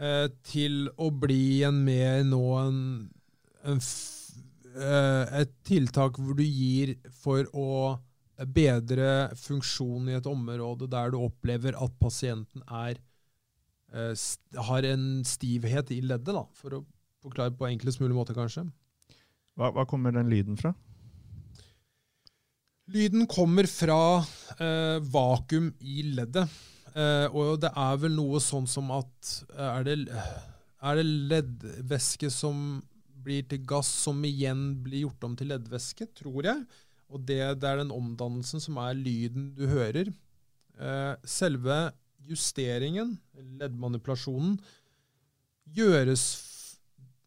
[0.00, 2.78] eh, til å bli en mer nå en,
[3.68, 3.82] en
[4.72, 7.98] eh, et tiltak hvor du gir for å
[8.48, 12.96] bedre funksjonen i et område der du opplever at pasienten er,
[13.92, 14.16] eh,
[14.70, 16.86] har en stivhet i leddet, da, for å
[17.20, 18.64] forklare på enklest mulig måte, kanskje.
[19.52, 20.72] Hva, hva kommer den lyden fra?
[22.92, 24.20] Lyden kommer fra
[24.60, 26.50] eh, vakuum i leddet.
[26.92, 29.94] Eh, og det er vel noe sånn som at eh, Er det,
[30.82, 32.82] er det leddvæske som
[33.22, 36.64] blir til gass, som igjen blir gjort om til leddvæske, tror jeg.
[37.12, 40.10] Og det, det, er den omdannelsen som er lyden du hører.
[40.76, 41.78] Eh, selve
[42.28, 43.14] justeringen,
[43.60, 44.58] leddmanipulasjonen,
[45.72, 46.26] gjøres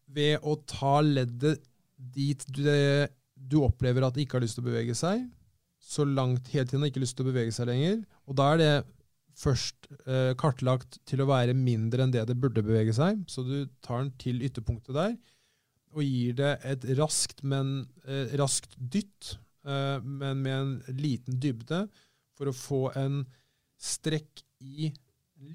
[0.06, 1.64] ved å ta leddet
[1.96, 2.62] dit du,
[3.34, 5.24] du opplever at det ikke har lyst til å bevege seg,
[5.86, 8.00] så langt hele tiden og ikke lyst til å bevege seg lenger.
[8.26, 8.74] Og da er det
[9.36, 13.20] først eh, kartlagt til å være mindre enn det det burde bevege seg.
[13.30, 15.16] Så du tar den til ytterpunktet der
[15.96, 21.86] og gir det et raskt, men, eh, raskt dytt, eh, men med en liten dybde,
[22.36, 23.22] for å få en
[23.80, 24.92] strekk i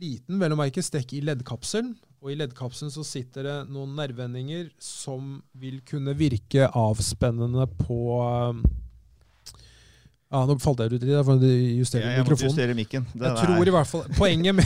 [0.01, 1.97] liten, vel å merke, strekk i leddkapselen.
[2.21, 8.61] og i leddkapselen så sitter det noen nerveendinger som vil kunne virke avspennende på um,
[10.31, 12.51] Ja, nå falt jeg ut i det, for å justere Jeg, jeg måtte mikrofonen.
[12.53, 13.05] justere mikken.
[13.11, 14.65] Det Jeg tror er- i hvert fall Poenget med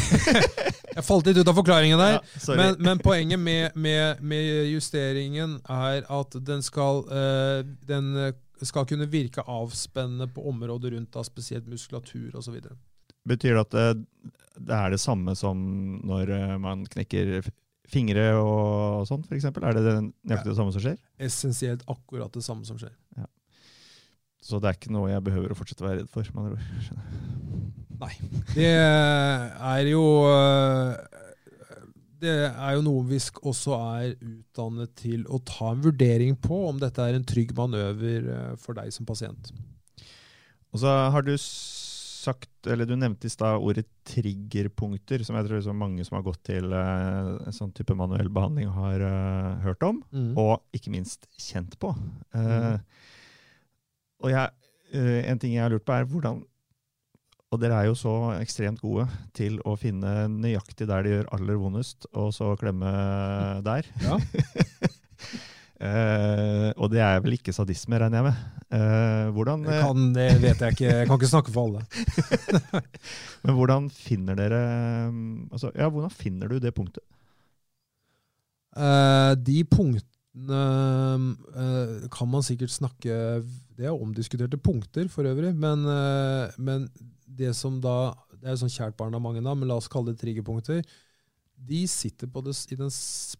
[0.95, 2.13] Jeg falt litt ut av forklaringen der.
[2.21, 2.55] Ja.
[2.55, 8.31] Men, men poenget med, med, med justeringen er at den skal, øh, den eh,
[8.63, 12.61] skal kunne virke avspennende på områder rundt, da, spesielt muskulatur osv.
[13.27, 14.31] Betyr det at det,
[14.69, 15.59] det er det samme som
[16.07, 17.41] når eh, man knekker
[17.91, 19.49] fingre og sånn, f.eks.?
[19.51, 20.95] Er det det nøyaktig det samme som skjer?
[21.27, 22.95] Essensielt akkurat det samme som skjer.
[24.45, 26.27] Så det er ikke noe jeg behøver å fortsette å være redd for?
[26.35, 26.65] med andre ord.
[28.55, 30.89] Det er jo eh,
[32.21, 36.81] Det er jo noe vi også er utdannet til å ta en vurdering på, om
[36.81, 39.49] dette er en trygg manøver eh, for deg som pasient.
[40.75, 45.61] Og så har du sagt, eller du nevnte i stad ordet triggerpunkter, som jeg tror
[45.61, 49.07] liksom mange som har gått til eh, en sånn type manuell behandling, har
[49.65, 50.03] hørt om,
[50.35, 51.95] og ikke minst kjent på.
[52.35, 52.75] Eh,
[54.23, 54.51] og jeg,
[54.93, 56.43] eh, en ting jeg har lurt på, er hvordan
[57.53, 58.11] Og dere er jo så
[58.41, 59.05] ekstremt gode
[59.37, 62.89] til å finne nøyaktig der det gjør aller vondest, og så klemme
[63.63, 63.85] der.
[64.01, 64.17] Ja.
[65.75, 68.41] Uh, og det er vel ikke sadisme, regner jeg med.
[68.73, 70.89] Uh, hvordan, eh, kan, det vet jeg ikke.
[70.89, 71.85] Jeg kan ikke snakke for alle.
[73.45, 74.61] Men hvordan finner dere
[75.13, 77.05] um, altså, Ja, hvordan finner du det punktet?
[78.75, 83.13] De punktene kan man sikkert snakke
[83.77, 86.89] Det er omdiskuterte punkter for øvrig, men, eh, men
[87.25, 89.87] det som da Det er jo sånn kjært barn av mange, da, men la oss
[89.87, 90.83] kalle det triggerpunkter.
[91.55, 92.91] De sitter på det, i den,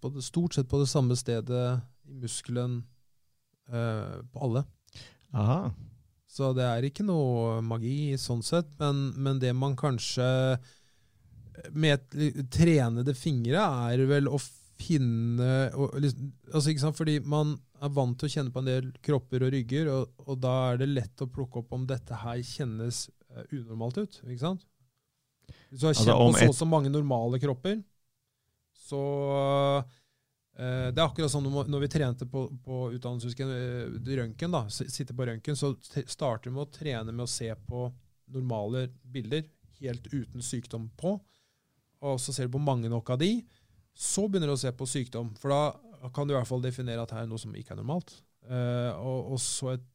[0.01, 1.65] på det, stort sett på det samme stedet
[2.07, 2.79] i muskelen
[3.69, 4.63] uh, på alle.
[5.35, 5.69] Aha.
[6.25, 10.25] Så det er ikke noe magi sånn sett, men, men det man kanskje
[11.75, 12.07] med
[12.51, 14.39] trenede fingre er vel å
[14.79, 15.49] finne
[15.79, 17.53] og, liksom, altså ikke sant, Fordi man
[17.85, 20.79] er vant til å kjenne på en del kropper og rygger, og, og da er
[20.81, 24.21] det lett å plukke opp om dette her kjennes eh, unormalt ut.
[24.25, 24.65] ikke sant?
[25.69, 27.79] Hvis du har Altså, kjent på så og så mange normale kropper,
[28.85, 29.01] så
[30.57, 34.87] eh, Det er akkurat sånn når vi trente på, på utdannelseshuset, eh, røntgen, da, s-
[34.93, 35.73] sitte på røntgen, så
[36.07, 37.87] starter vi med å trene med å se på
[38.35, 39.45] normale bilder
[39.79, 41.17] helt uten sykdom på.
[42.05, 43.31] Og så ser du på mange nok av de.
[43.95, 47.03] Så begynner du å se på sykdom, for da kan du i hvert fall definere
[47.05, 48.17] at her er noe som ikke er normalt.
[48.45, 49.85] Eh, og, og så et,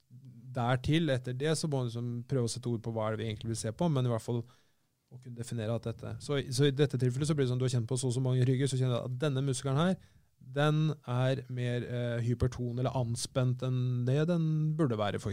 [0.50, 3.22] dertil, etter det, så må du liksom prøve å sette ord på hva er det
[3.22, 6.38] vi egentlig vil se på, men i hvert fall å kunne definere at dette Så,
[6.54, 8.22] så i dette tilfellet så blir det sånn du har kjent på så og så
[8.24, 9.94] mange rygger, så kjenner du at denne muskelen her,
[10.40, 14.44] den er mer eh, hyperton eller anspent enn det den
[14.78, 15.30] burde være, for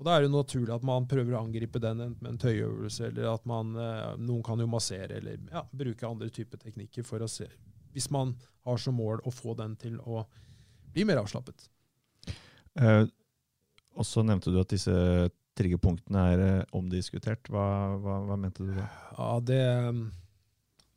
[0.00, 3.10] Og da er det naturlig at man prøver å angripe den enten med en tøyøvelse,
[3.10, 7.22] eller at man eh, Noen kan jo massere, eller ja, bruke andre typer teknikker for
[7.22, 7.46] å se
[7.92, 8.34] Hvis man
[8.66, 10.24] har som mål å få den til å
[10.92, 11.68] bli mer avslappet.
[12.80, 13.04] Eh,
[13.92, 14.92] og så nevnte du at disse
[15.58, 17.50] triggerpunktene er eh, omdiskutert.
[17.52, 17.66] Hva,
[18.00, 18.88] hva, hva mente du da?
[19.16, 20.04] Ja, det um,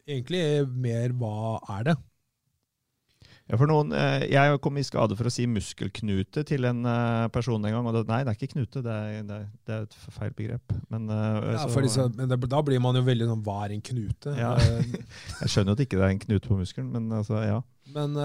[0.05, 1.95] Egentlig er mer hva er det?
[3.45, 7.27] Ja, for noen, eh, jeg kom i skade for å si muskelknute til en eh,
[7.29, 7.85] person en gang.
[7.85, 10.31] og det, Nei, det er ikke knute, det er, det er, det er et feil
[10.33, 10.73] begrep.
[10.89, 13.81] Men, eh, Ja, så- så, men da blir man jo veldig sånn Hva er en
[13.85, 14.33] knute?
[14.35, 14.55] Ja.
[15.43, 17.61] Jeg skjønner jo at ikke det er en knute på muskelen, men altså, ja.
[17.93, 18.17] Men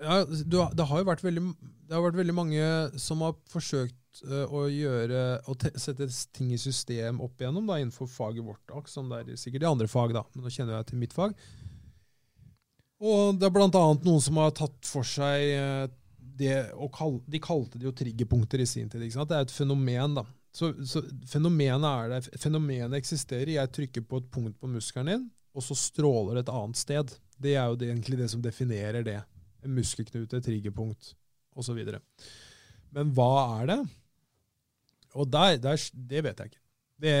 [0.00, 1.42] ja, du, det har jo vært veldig,
[1.88, 2.64] det har vært veldig mange
[3.00, 8.08] som har forsøkt å gjøre å te, sette ting i system opp igjennom da, innenfor
[8.08, 11.00] faget vårt, som det er sikkert i andre fag, da, men nå kjenner jeg til
[11.04, 11.36] mitt fag.
[13.02, 15.84] Og det er annet noen som har tatt for seg eh,
[16.36, 19.04] det å kall, De kalte det jo triggerpunkter i sin tid.
[19.04, 20.24] Det er et fenomen, da.
[20.56, 22.28] Så, så fenomenet er der.
[22.40, 23.54] Fenomenet eksisterer.
[23.58, 25.24] Jeg trykker på et punkt på muskelen din,
[25.56, 27.12] og så stråler det et annet sted.
[27.36, 29.18] Det er jo det, egentlig det som definerer det.
[29.64, 31.12] En muskelknute, triggerpunkt
[31.56, 31.82] osv.
[32.96, 33.80] Men hva er det?
[35.16, 36.65] Og der, der, det vet jeg ikke.
[36.96, 37.12] Det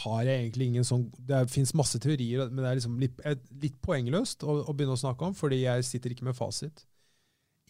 [0.00, 3.38] har jeg egentlig ingen sånn Det fins masse teorier, men det er liksom litt, eh,
[3.62, 6.82] litt poengløst å, å begynne å snakke om, fordi jeg sitter ikke med fasit.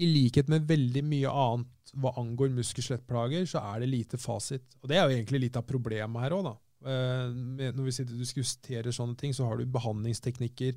[0.00, 4.64] I likhet med veldig mye annet hva angår muskel-skjelettplager, så er det lite fasit.
[4.82, 6.54] Og det er jo egentlig litt av problemet her òg, da.
[6.86, 10.76] Eh, når vi sitter diskuterer sånne ting, så har du behandlingsteknikker,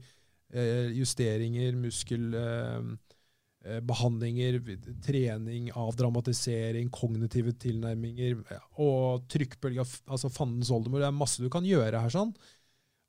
[0.54, 2.34] eh, justeringer, muskel...
[3.66, 4.60] Eh, eh, behandlinger,
[5.04, 8.40] trening, avdramatisering, kognitive tilnærminger
[8.78, 11.00] og trykkbølge, altså fandens oldemor.
[11.00, 12.10] Det er masse du kan gjøre her.
[12.10, 12.34] sånn.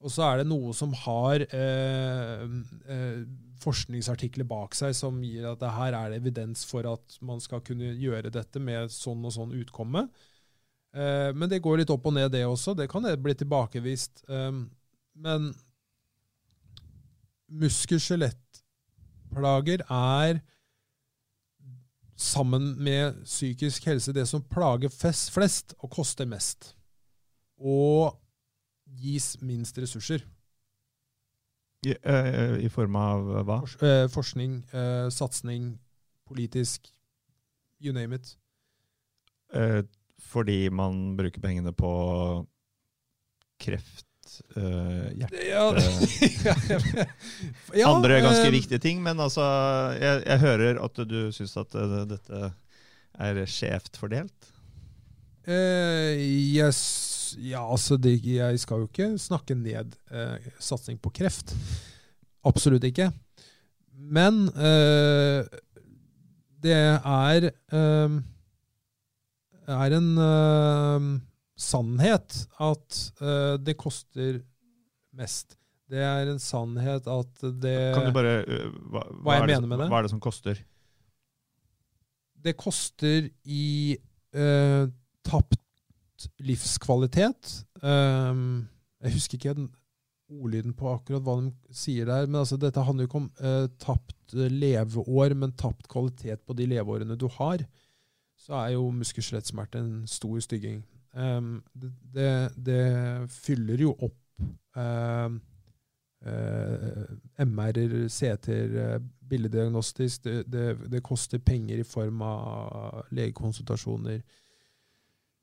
[0.01, 2.45] Og så er det noe som har eh,
[2.89, 3.23] eh,
[3.61, 7.61] forskningsartikler bak seg som gir at det her er det evidens for at man skal
[7.61, 10.07] kunne gjøre dette med sånn og sånn utkomme.
[10.97, 12.75] Eh, men det går litt opp og ned, det også.
[12.75, 14.25] Det kan bli tilbakevist.
[14.29, 14.65] Eh,
[15.21, 15.53] men
[19.31, 20.41] muskel-skjelettplager er
[22.17, 26.75] sammen med psykisk helse det som plager flest og koster mest.
[27.59, 28.19] Og
[29.01, 30.25] gis minst ressurser.
[31.87, 33.61] I, uh, I form av hva?
[33.63, 35.79] Fors, uh, forskning, uh, satsing,
[36.29, 36.91] politisk,
[37.81, 38.37] you name it.
[40.21, 41.91] Fordi man bruker pengene på
[43.59, 44.07] kreft,
[44.57, 46.55] eh, hjerte Ja,
[47.75, 49.45] ja, Andre ganske eh, viktige ting, men altså
[49.97, 52.53] Jeg, jeg hører at du syns at uh, dette
[53.21, 54.51] er skjevt fordelt.
[55.45, 56.81] Uh, yes,
[57.43, 59.93] ja, altså det, jeg skal jo ikke snakke ned
[60.63, 61.53] satsing på kreft.
[62.49, 63.11] Absolutt ikke.
[63.93, 64.47] Men
[66.65, 67.51] det er
[69.71, 70.09] er en
[71.61, 74.41] sannhet at uh, det koster
[75.17, 75.59] mest.
[75.91, 79.63] Det er en sannhet at det Kan du bare uh, hva, Hva jeg er det,
[79.69, 79.89] med det?
[79.91, 80.61] Hva er det som koster?
[82.45, 83.97] det koster i
[84.37, 84.89] uh,
[85.27, 87.53] tapt livskvalitet.
[87.83, 88.67] Um,
[89.01, 89.71] jeg husker ikke den
[90.31, 93.67] ordlyden på akkurat hva de sier der, men altså, dette handler jo ikke om uh,
[93.83, 97.65] tapt leveår, men tapt kvalitet på de leveårene du har.
[98.41, 100.85] Så er jo muskel-skjelettsmerte en stor stygging.
[101.13, 102.83] Um, det, det,
[103.35, 104.45] fyller jo opp
[104.79, 105.41] um,
[106.27, 107.07] uh,
[107.43, 109.01] MR-er, CT-er, eh,
[109.31, 110.25] billeddiagnostisk.
[110.25, 114.23] Det, det, det koster penger i form av legekonsultasjoner.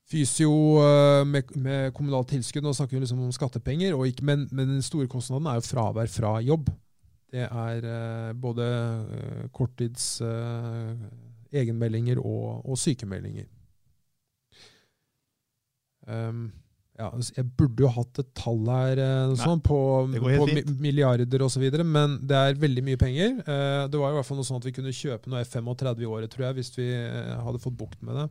[0.07, 4.77] Fysio eh, med, med kommunalt tilskudd, nå snakker vi liksom om skattepenger, ikke, men, men
[4.77, 6.69] den store kostnaden er jo fravær fra jobb.
[7.27, 8.65] Det er uh, både
[9.11, 10.93] eh, korttids eh,
[11.51, 13.49] egenmeldinger og, og sykemeldinger.
[16.07, 16.47] Um,
[16.97, 19.77] ja, altså, jeg burde jo hatt et tall her eh, sånn, på,
[20.09, 23.35] det på mi milliarder osv., men det er veldig mye penger.
[23.43, 26.09] Eh, det var i hvert fall noe sånn at vi kunne kjøpe noe F35 i
[26.09, 28.25] året, tror jeg, hvis vi eh, hadde fått bukt med det.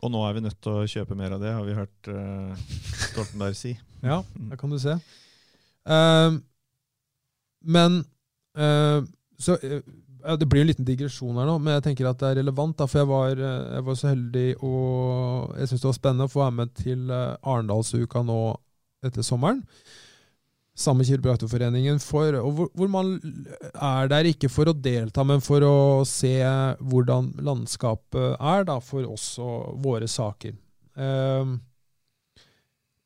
[0.00, 2.66] Og nå er vi nødt til å kjøpe mer av det, har vi hørt eh,
[3.06, 3.76] Stoltenberg si.
[4.10, 4.94] Ja, det der kan du se.
[5.92, 6.38] Ehm,
[7.68, 7.98] men
[8.56, 9.02] eh,
[9.38, 9.58] så,
[10.20, 12.76] Det blir en liten digresjon her nå, men jeg tenker at det er relevant.
[12.78, 16.28] Da, for jeg var, eh, jeg var så heldig og jeg syns det var spennende
[16.28, 18.40] å få være med til eh, Arendalsuka nå
[19.06, 19.64] etter sommeren.
[20.80, 23.16] Samme Kiropraktorforeningen, for, hvor, hvor man
[23.74, 25.76] er der ikke for å delta, men for å
[26.08, 26.38] se
[26.80, 30.54] hvordan landskapet er da, for oss og våre saker.
[30.96, 31.58] Ehm,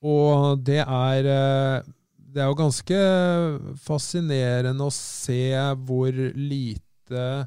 [0.04, 1.92] og det er eh,
[2.34, 2.96] Det er jo ganske
[3.78, 5.54] fascinerende å se
[5.86, 7.44] hvor lite eh,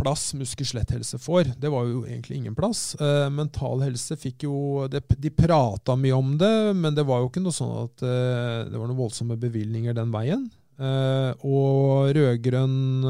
[0.00, 1.54] plass muskel-skjeletthelse får.
[1.60, 2.94] Det var jo egentlig ingen plass.
[2.98, 7.44] Eh, mental helse fikk jo De prata mye om det, men det var jo ikke
[7.44, 10.50] noe sånn at eh, det var noen voldsomme bevilgninger den veien.
[10.74, 13.04] Og rød-grønn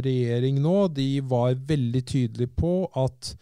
[0.00, 3.34] regjering nå, de var veldig tydelige på at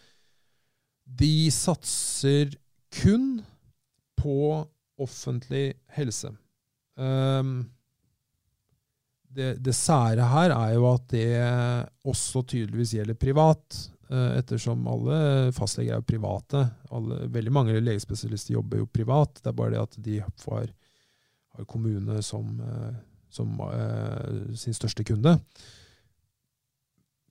[1.19, 2.51] de satser
[2.91, 3.39] kun
[4.19, 4.67] på
[4.99, 6.31] offentlig helse.
[6.99, 7.69] Um,
[9.39, 11.29] det, det sære her er jo at det
[12.07, 13.79] også tydeligvis gjelder privat,
[14.11, 15.19] eh, ettersom alle
[15.55, 16.65] fastleger er private.
[16.95, 19.41] Alle, veldig mange legespesialister jobber jo privat.
[19.41, 20.69] Det er bare det at de får,
[21.57, 22.95] har kommune som, eh,
[23.33, 25.37] som uh, sin største kunde.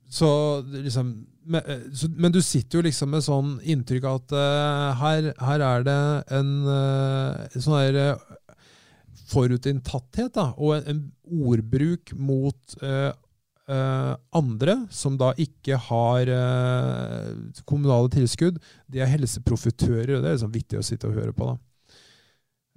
[0.09, 0.29] Så
[0.73, 1.13] liksom
[1.49, 6.01] men, du sitter jo liksom med sånn inntrykk av at uh, her, her er det
[6.37, 8.13] en uh, sånn eh,
[9.29, 13.11] forutinntatthet da, og en, en ordbruk mot eh,
[13.69, 18.61] eh, andre som da ikke har eh, kommunale tilskudd.
[18.89, 21.53] De er helseprofitører, og det er liksom vittig å sitte og høre på.
[21.53, 21.59] da.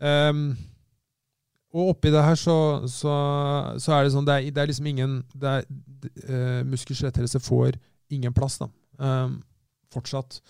[0.01, 0.45] Ehm,
[1.71, 2.57] og oppi det her så,
[2.89, 3.13] så,
[3.79, 5.67] så er det sånn Det er, det er liksom ingen det er,
[6.25, 7.77] uh, Muskel-skjeletthelse får
[8.11, 8.67] ingen plass, da.
[8.99, 9.37] Ehm,
[9.93, 10.41] fortsatt.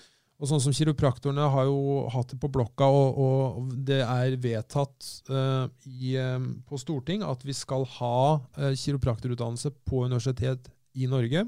[0.41, 5.09] Og sånn som Kiropraktorene har jo hatt det på blokka, og, og det er vedtatt
[5.29, 11.45] uh, i, eh, på Storting at vi skal ha uh, kiropraktorutdannelse på universitet i Norge.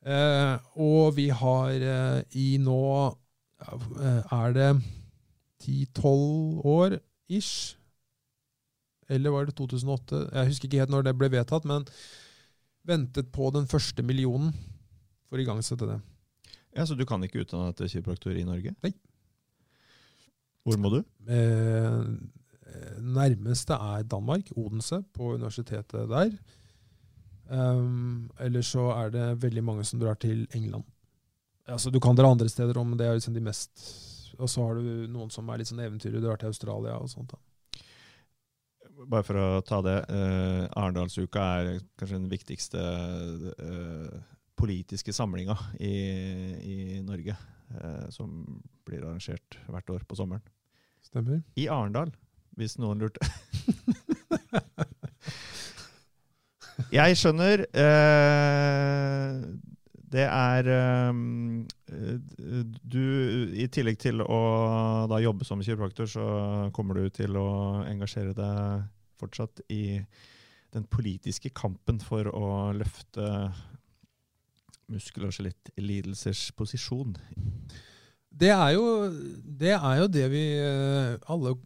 [0.00, 1.74] Uh, og vi har
[2.32, 2.80] i nå
[3.60, 4.70] Er det
[5.60, 6.96] 10-12 år
[7.28, 7.76] ish?
[9.12, 10.22] Eller var det 2008?
[10.32, 11.84] Jeg husker ikke helt når det ble vedtatt, men
[12.88, 14.54] ventet på den første millionen
[15.28, 16.00] for å igangsette det.
[16.76, 18.74] Ja, Så du kan ikke utdanne deg til kiropraktor i Norge?
[18.84, 18.92] Nei.
[20.64, 21.00] Hvor må du?
[21.30, 22.00] Eh,
[23.00, 26.32] nærmeste er Danmark, Odense, på universitetet der.
[27.50, 30.84] Um, eller så er det veldig mange som drar til England.
[31.66, 33.82] Altså, du kan dra andre steder om, det er liksom de mest
[34.38, 37.32] Og så har du noen som er litt sånn eventyrer, drar til Australia og sånt.
[37.34, 37.38] da.
[39.10, 39.98] bare for å ta det.
[40.08, 42.84] Eh, Arendalsuka er kanskje den viktigste
[43.58, 44.22] uh,
[44.60, 45.94] politiske samlinga i,
[46.60, 47.36] i Norge.
[47.70, 50.42] Eh, som blir arrangert hvert år på sommeren.
[51.06, 51.40] Stemmer.
[51.56, 52.12] I Arendal,
[52.58, 53.20] hvis noen lurte.
[56.90, 57.66] Jeg skjønner.
[60.10, 60.68] det er
[62.82, 63.04] Du,
[63.52, 64.40] i tillegg til å
[65.10, 66.24] da jobbe som kiropraktor, så
[66.74, 68.88] kommer du til å engasjere deg
[69.20, 70.00] fortsatt i
[70.74, 73.52] den politiske kampen for å løfte
[74.90, 77.14] muskel- og skjelettlidelsers posisjon.
[78.30, 78.84] Det er jo
[79.42, 81.56] det, er jo det vi eh, alle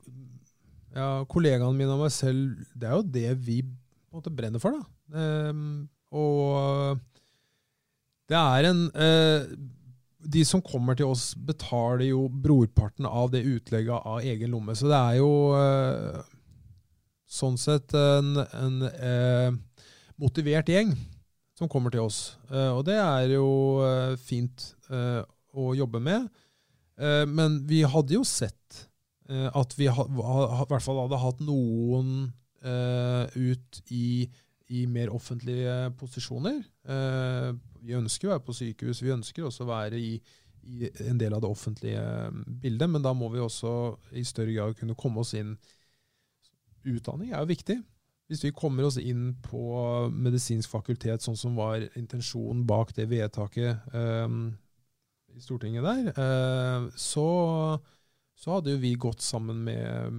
[0.94, 4.62] ja, Kollegaene mine og meg selv, det er jo det vi på en måte brenner
[4.62, 4.78] for.
[4.78, 4.84] da.
[5.50, 7.00] Um, og
[8.30, 9.42] det er en uh,
[10.24, 14.76] De som kommer til oss, betaler jo brorparten av det utlegget av egen lomme.
[14.78, 16.22] Så det er jo uh,
[17.26, 19.50] sånn sett en, en uh,
[20.22, 20.94] motivert gjeng
[21.64, 22.36] som kommer til oss.
[22.52, 23.48] Eh, og det er jo
[23.84, 25.22] eh, fint eh,
[25.54, 26.28] å jobbe med.
[26.94, 28.76] Men vi hadde jo sett
[29.26, 32.28] at vi i hvert fall hadde hatt noen
[33.34, 34.28] ut i,
[34.70, 36.60] i, mer offentlige posisjoner.
[37.82, 40.12] vi ønsker å være på sykehus, vi ønsker også å være i,
[40.70, 42.04] i en del av det offentlige
[42.62, 43.74] bildet, men da må vi også
[44.14, 45.56] i større grad kunne komme oss inn
[46.86, 47.80] utdanning er jo viktig.
[48.30, 49.62] Hvis vi kommer oss inn på
[50.08, 54.36] medisinsk fakultet, sånn som var intensjonen bak det vedtaket eh,
[55.34, 57.26] i Stortinget der, eh, så,
[58.32, 60.14] så, hadde jo vi gått sammen med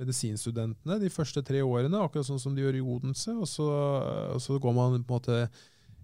[0.00, 3.32] medisinstudentene de første tre årene, akkurat sånn som de gjør i Odense.
[3.32, 3.68] Og så,
[4.34, 5.40] og så går man på en måte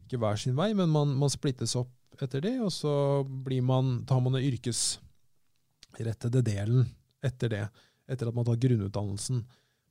[0.07, 1.93] ikke hver sin vei, men man, man splittes opp
[2.23, 3.25] etter det, og så
[3.61, 6.89] man, tar man den yrkesrettede delen
[7.25, 7.67] etter det
[8.07, 9.43] etter at man har tatt grunnutdannelsen.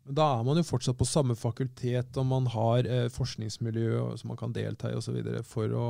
[0.05, 4.29] Men da er man jo fortsatt på samme fakultet, og man har eh, forskningsmiljø som
[4.29, 5.17] man kan delta i osv.
[5.49, 5.87] for, å,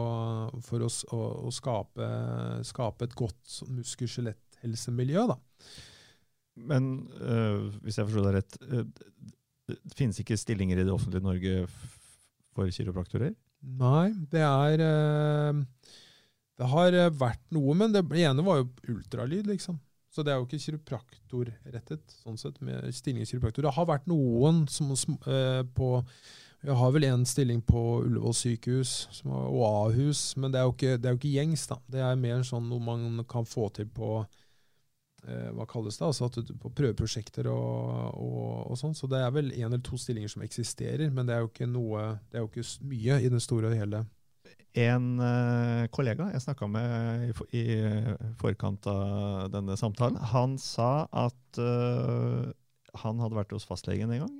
[0.64, 2.08] for å, å, å skape,
[2.68, 5.26] skape, et godt muskel-skjelett-helsemiljø.
[6.72, 6.90] Men
[7.20, 8.88] øh, hvis jeg forstår deg rett, øh,
[9.74, 11.68] det finnes ikke stillinger i det offentlige Norge
[12.56, 13.36] for kiropraktorer?
[13.66, 15.60] Nei, det er øh,
[16.56, 19.76] Det har vært noe, men det ene var jo ultralyd, liksom.
[20.16, 23.66] Så det er jo ikke kiropraktorrettet, sånn sett, med stilling i kiropraktor.
[23.66, 24.94] Det har vært noen som
[25.28, 25.90] eh, på
[26.64, 30.74] Jeg har vel en stilling på Ullevål sykehus som, og Ahus, men det er, jo
[30.74, 31.68] ikke, det er jo ikke gjengs.
[31.68, 31.78] da.
[31.92, 36.32] Det er mer sånn noe man kan få til på eh, hva kalles det, altså
[36.40, 38.96] du, på prøveprosjekter og, og, og, sånn.
[38.96, 41.68] Så det er vel én eller to stillinger som eksisterer, men det er jo ikke
[41.70, 44.06] noe, det er jo ikke mye i den store og hele.
[44.76, 47.64] En uh, kollega jeg snakka med i, i,
[48.42, 52.52] forkant av denne samtalen, han sa at uh,
[53.00, 54.36] han hadde vært hos fastlegen en gang.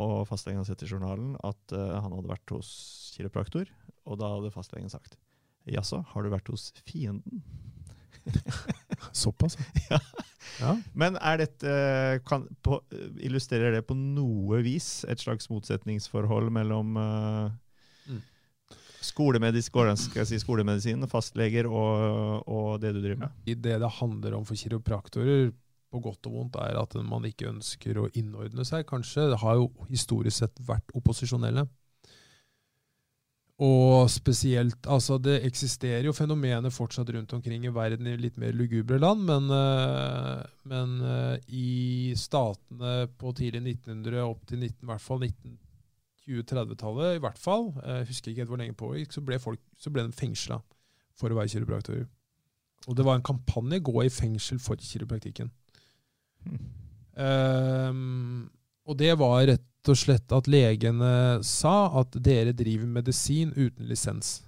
[0.00, 2.70] Og fastlegen hadde sett i journalen at uh, han hadde vært hos
[3.16, 3.70] kiropraktor.
[4.04, 5.16] Og da hadde fastlegen sagt
[5.70, 7.40] Jaså, har du vært hos fienden?
[9.16, 9.56] Såpass,
[9.90, 10.00] ja.
[10.60, 10.74] ja.
[10.92, 11.74] Men er dette,
[12.28, 12.82] kan, på,
[13.24, 17.48] illustrerer det på noe vis et slags motsetningsforhold mellom uh,
[19.04, 23.36] si, skolemedisin, fastleger og, og, det du driver med?
[23.46, 25.52] I det det handler om for kiropraktorer,
[25.94, 29.28] på godt og vondt, er at man ikke ønsker å innordne seg, kanskje.
[29.30, 31.68] Det har jo historisk sett vært opposisjonelle.
[33.62, 38.50] Og spesielt Altså, det eksisterer jo fenomener fortsatt rundt omkring i verden i litt mer
[38.56, 44.90] lugubre land, men, eh, men eh, i statene på tidlig 1900 opp til 19, i
[44.90, 45.54] hvert fall 19
[46.24, 49.92] 20-30-tallet i hvert fall, jeg husker ikke helt hvor lenge pågikk, så ble, folk, så
[49.92, 50.60] ble de fengsla
[51.18, 52.06] for å være kiropraktorer.
[52.88, 55.50] Og det var en kampanje 'Gå i fengsel for kiropraktikken'.
[56.44, 56.58] Mm.
[57.16, 58.50] Um,
[58.84, 64.42] og det var rett og slett at legene sa at dere driver medisin uten lisens.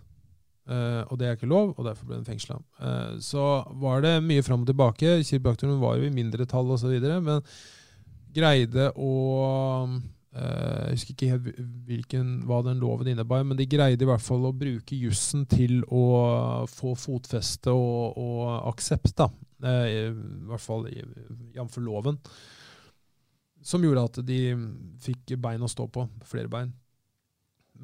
[0.66, 2.58] Uh, og det er ikke lov, og derfor ble de fengsla.
[2.80, 5.22] Uh, så var det mye fram og tilbake.
[5.22, 7.40] Kiropraktoren var jo i mindretall osv., men
[8.34, 9.12] greide å
[9.92, 11.46] Eh, jeg husker ikke helt
[11.88, 15.80] hvilken, hva den loven innebar, men de greide i hvert fall å bruke jussen til
[15.88, 19.30] å få fotfeste og, og aksept, da.
[19.64, 21.78] Eh, I hvert fall jf.
[21.80, 22.18] loven.
[23.64, 24.40] Som gjorde at de
[25.02, 26.04] fikk bein å stå på.
[26.28, 26.74] Flere bein.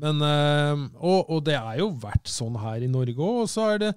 [0.03, 3.42] Men, eh, og, og det er jo vært sånn her i Norge òg.
[3.44, 3.92] Og så er det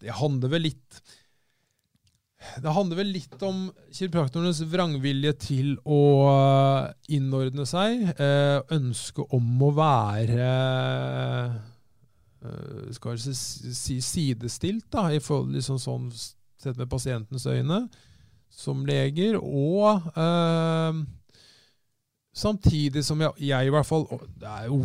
[0.00, 1.00] Det handler vel litt
[2.62, 6.86] det handler vel litt om kiropraktorenes vrangvilje til å eh,
[7.16, 8.06] innordne seg.
[8.16, 10.50] Eh, ønske om å være
[12.40, 17.84] eh, skal jeg si sidestilt, da, i forhold liksom sånn sett med pasientens øyne,
[18.50, 19.36] som leger.
[19.40, 20.10] Og
[22.40, 24.06] Samtidig som jeg, jeg i hvert fall
[24.38, 24.80] Det er jo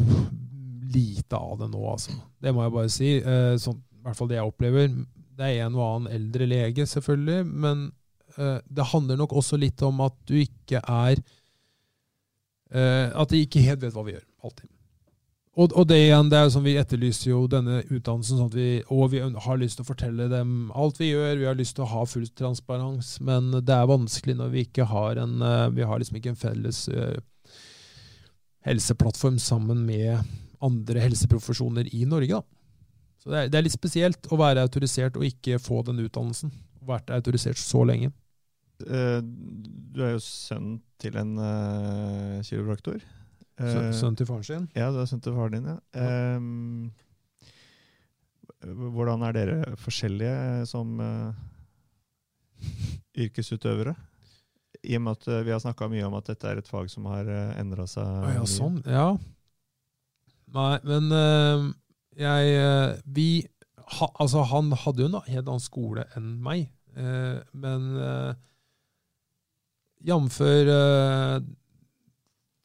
[0.96, 2.14] lite av det nå, altså.
[2.42, 3.10] Det må jeg bare si.
[3.20, 4.92] Eh, sånn, I hvert fall det jeg opplever.
[5.36, 7.90] Det er en og annen eldre lege, selvfølgelig, men
[8.38, 11.20] uh, det handler nok også litt om at du ikke er
[12.76, 14.26] uh, At de ikke helt vet hva vi gjør.
[14.46, 14.72] Alltid.
[15.56, 18.70] Og, og det igjen, det er jo sånn vi etterlyser jo denne utdannelsen, sånn vi,
[18.92, 21.38] og vi har lyst til å fortelle dem alt vi gjør.
[21.40, 24.90] Vi har lyst til å ha full transparens, men det er vanskelig når vi ikke
[24.92, 26.82] har en eh, Vi har liksom ikke en felles
[28.66, 30.26] helseplattform sammen med
[30.66, 32.42] andre helseprofesjoner i Norge.
[32.42, 32.55] Da.
[33.26, 36.52] Så det er, det er litt spesielt å være autorisert og ikke få den utdannelsen.
[36.86, 38.12] Vært autorisert så lenge.
[38.86, 43.00] Eh, Du er jo sønn til en uh, kiropraktor.
[43.58, 44.68] Sø- sønn til faren sin.
[44.76, 45.78] Ja, du er sønn til faren din, ja.
[45.96, 46.92] Ehm,
[48.66, 51.32] hvordan er dere forskjellige som uh,
[53.16, 53.96] yrkesutøvere?
[54.86, 57.08] I og med at vi har snakka mye om at dette er et fag som
[57.10, 58.28] har uh, endra seg.
[58.36, 58.82] Ja, sånn.
[58.86, 59.08] Ja.
[60.56, 61.64] Nei, men eh,
[62.20, 63.30] jeg eh, Vi
[63.98, 68.32] ha, Altså, han hadde jo en helt annen skole enn meg, eh, men eh,
[70.06, 70.40] jf.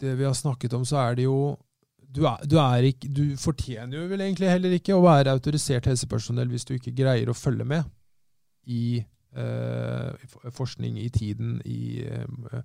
[0.01, 1.57] det vi har snakket om, så er det jo
[2.11, 5.87] du, er, du, er ikke, du fortjener jo vel egentlig heller ikke å være autorisert
[5.87, 7.87] helsepersonell hvis du ikke greier å følge med
[8.67, 8.99] i
[9.37, 12.63] eh, forskning i tiden, i eh,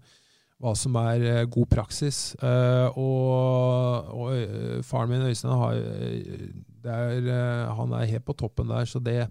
[0.62, 2.20] hva som er eh, god praksis.
[2.40, 5.76] Eh, og og eh, faren min, Øystein, har,
[6.86, 7.30] er,
[7.76, 9.28] han er helt på toppen der, så det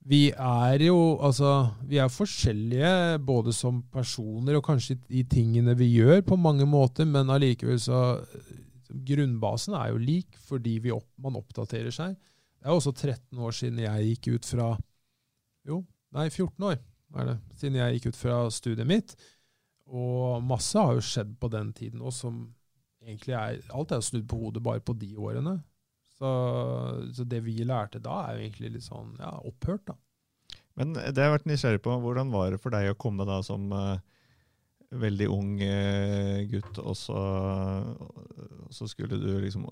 [0.00, 5.92] Vi er jo altså Vi er forskjellige både som personer og kanskje i, tingene vi
[5.92, 8.20] gjør, på mange måter, men allikevel så
[8.90, 12.16] Grunnbasen er jo lik fordi opp, man oppdaterer seg.
[12.58, 14.78] Det er også 13 år siden jeg gikk ut fra
[15.68, 16.80] Jo, nei, 14 år
[17.20, 19.14] er det, siden jeg gikk ut fra studiet mitt.
[19.90, 22.44] Og masse har jo skjedd på den tiden òg, som
[23.02, 25.56] egentlig er Alt er snudd på hodet bare på de årene.
[26.20, 26.30] Så,
[27.16, 29.96] så det vi lærte da, er jo egentlig litt sånn ja, opphørt, da.
[30.78, 31.96] Men det har jeg vært nysgjerrig på.
[32.02, 33.96] Hvordan var det for deg å komme da som uh,
[35.00, 37.24] veldig ung uh, gutt, og så,
[37.88, 39.66] uh, så skulle du liksom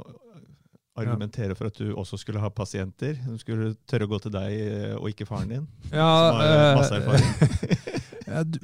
[0.98, 3.18] argumentere for at du også skulle ha pasienter?
[3.26, 5.68] Du skulle tørre å gå til deg eh, og ikke faren din?
[5.92, 7.84] Ja, som har eh, masse erfaring.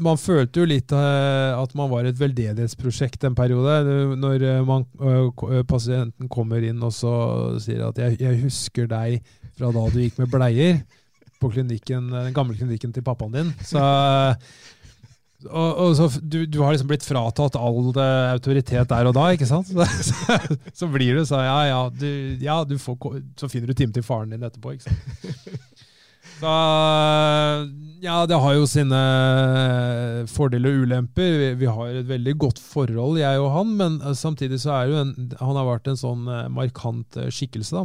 [0.02, 3.78] Man følte jo litt eh, at man var et veldedighetsprosjekt en periode.
[4.20, 7.14] Når eh, man, eh, pasienten kommer inn og så
[7.62, 9.24] sier at jeg, 'jeg husker deg
[9.56, 10.84] fra da du gikk med bleier'
[11.40, 13.50] på klinikken, den gamle klinikken til pappaen din.
[13.60, 13.80] Så,
[15.50, 17.90] og, og så du, du har liksom blitt fratatt all
[18.32, 19.68] autoritet der og da, ikke sant?
[19.68, 20.38] Så, så,
[20.72, 22.08] så blir det så ja, ja, du,
[22.40, 25.60] ja du får, så finner du time til faren din etterpå, ikke sant?
[26.34, 26.50] Så
[28.04, 28.98] ja, det har jo sine
[30.30, 31.30] fordeler og ulemper.
[31.40, 34.90] Vi, vi har et veldig godt forhold, jeg og han, men eh, samtidig så er
[34.92, 37.84] jo en, han har vært en sånn eh, markant eh, skikkelse, da.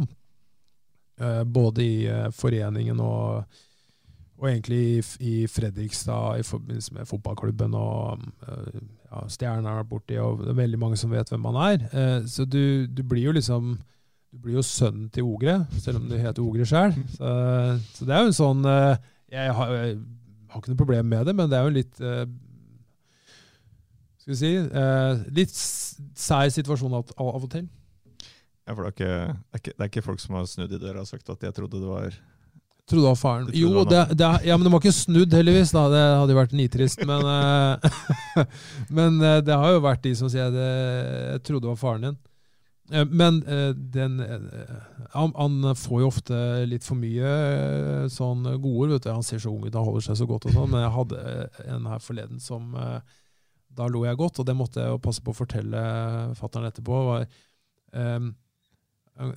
[1.20, 3.44] Eh, Både i eh, foreningen og,
[4.40, 5.02] og egentlig i,
[5.32, 10.60] i Fredrikstad i forbindelse med fotballklubben og eh, ja, Stjerna har borti, og det er
[10.62, 11.86] veldig mange som vet hvem han er.
[11.92, 13.78] Eh, Så du, du blir jo liksom
[14.30, 16.92] du blir jo sønnen til Ogre, selv om du heter Ogre sjøl.
[17.16, 17.30] Så,
[17.96, 19.98] så det er jo en sånn eh, Jeg har, jeg
[20.50, 22.24] har ikke noe problem med det, men det er jo litt uh,
[24.18, 27.68] Skal vi si uh, Litt sær situasjon av, og til.
[28.66, 30.74] Ja, for det er, ikke, det, er ikke, det er ikke folk som har snudd
[30.74, 32.18] i døra og sagt at jeg trodde det var
[32.90, 33.44] Trodde det var faren.
[33.46, 35.70] De Jo, det, det, ja, men det var ikke snudd, heldigvis.
[35.70, 37.04] da, Det hadde jo vært nitrist.
[37.06, 38.46] Men, eh,
[38.98, 40.70] men det har jo vært de som sier det,
[41.36, 42.16] jeg trodde det var faren din.
[42.90, 44.74] Eh, Men eh, den, eh,
[45.10, 48.96] han, han får jo ofte litt for mye sånn godord.
[48.96, 49.10] vet.
[49.14, 50.70] Han ser så ung ut, han holder seg så godt og sånn.
[50.74, 51.24] Men jeg hadde
[51.70, 52.76] en her forleden som
[53.70, 55.80] Da lo jeg godt, og det måtte jeg jo passe på å fortelle
[56.34, 56.96] fatter'n etterpå.
[57.06, 57.26] var
[57.94, 58.32] um,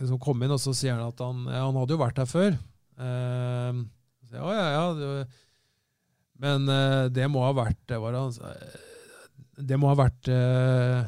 [0.02, 2.30] Som kom inn, og så sier han at han, ja, han hadde jo vært her
[2.30, 2.58] før.
[2.98, 3.84] Um,
[4.26, 5.28] så ja, ja, ja, det,
[6.42, 6.66] men
[7.14, 8.18] det må ha vært det var
[9.62, 11.06] Det må ha vært uh,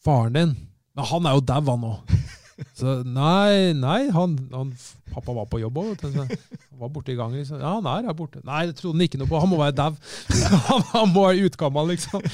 [0.00, 0.56] faren din.
[0.96, 1.94] Men han er jo dau, han nå.
[2.76, 4.72] Så nei, nei han, han,
[5.14, 6.02] pappa var på jobb òg.
[6.04, 7.40] Han var borte i gangen.
[7.40, 7.60] Liksom.
[7.60, 8.42] Ja, han er her borte.
[8.44, 9.40] Nei, det trodde han ikke noe på.
[9.40, 9.94] Han må være dau.
[10.68, 12.24] Han, han må være utgammal, liksom.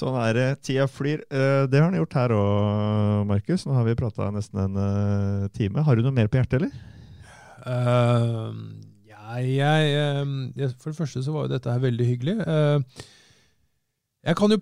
[0.00, 0.48] Sånn er det.
[0.64, 1.24] Tida flyr.
[1.28, 3.66] Eh, Det har han gjort her òg, Markus.
[3.66, 5.84] Nå har vi prata nesten en eh, time.
[5.84, 6.72] Har du noe mer på hjertet, eller?
[7.60, 8.54] Uh,
[9.10, 9.90] ja, jeg,
[10.56, 12.36] jeg, For det første så var jo dette her veldig hyggelig.
[14.24, 14.60] Jeg kan jo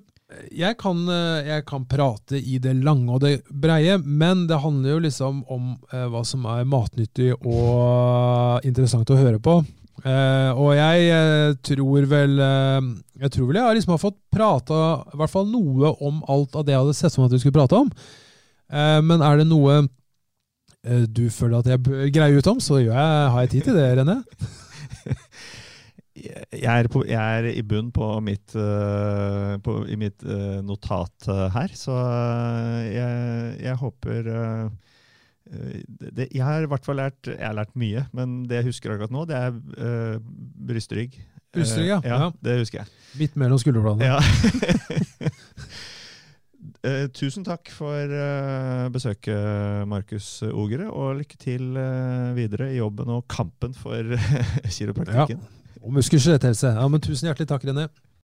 [0.53, 4.91] jeg kan, eh, jeg kan prate i det lange og det breie, men det handler
[4.97, 9.63] jo liksom om eh, hva som er matnyttig og interessant å høre på.
[10.05, 12.77] Eh, og jeg eh, tror vel eh,
[13.19, 14.77] Jeg tror vel jeg liksom har fått prata
[15.11, 17.43] i hvert fall noe om alt av det jeg hadde sett for meg at vi
[17.43, 17.91] skulle prate om.
[18.69, 19.81] Eh, men er det noe
[20.85, 23.81] eh, du føler at jeg bør greie ut om, så jeg, har jeg tid til
[23.81, 24.21] det, René.
[26.19, 31.29] Jeg er, på, jeg er i bunn på mitt, eh, på, i mitt eh, notat
[31.31, 31.97] eh, her, så
[32.89, 34.31] jeg, jeg håper
[35.49, 38.95] det, Jeg har i hvert fall lært, jeg har lært mye, men det jeg husker
[38.95, 40.17] akkurat nå, det er uh,
[40.69, 41.17] brystrygg.
[41.55, 42.01] Brystrygg, ja.
[42.05, 42.19] Ja.
[42.27, 42.31] Ja.
[42.45, 42.93] Det husker jeg.
[43.21, 44.05] Midt mellom skulderbladene.
[44.05, 44.19] Ja.
[46.85, 53.09] Uh, tusen takk for uh, besøket, Markus Ogre, og lykke til uh, videre i jobben
[53.17, 54.13] og kampen for
[54.77, 55.41] kiropraktikken.
[55.41, 56.75] Muskel- og muskelskjeletthelse.
[56.77, 57.89] Ja, tusen hjertelig takk, René.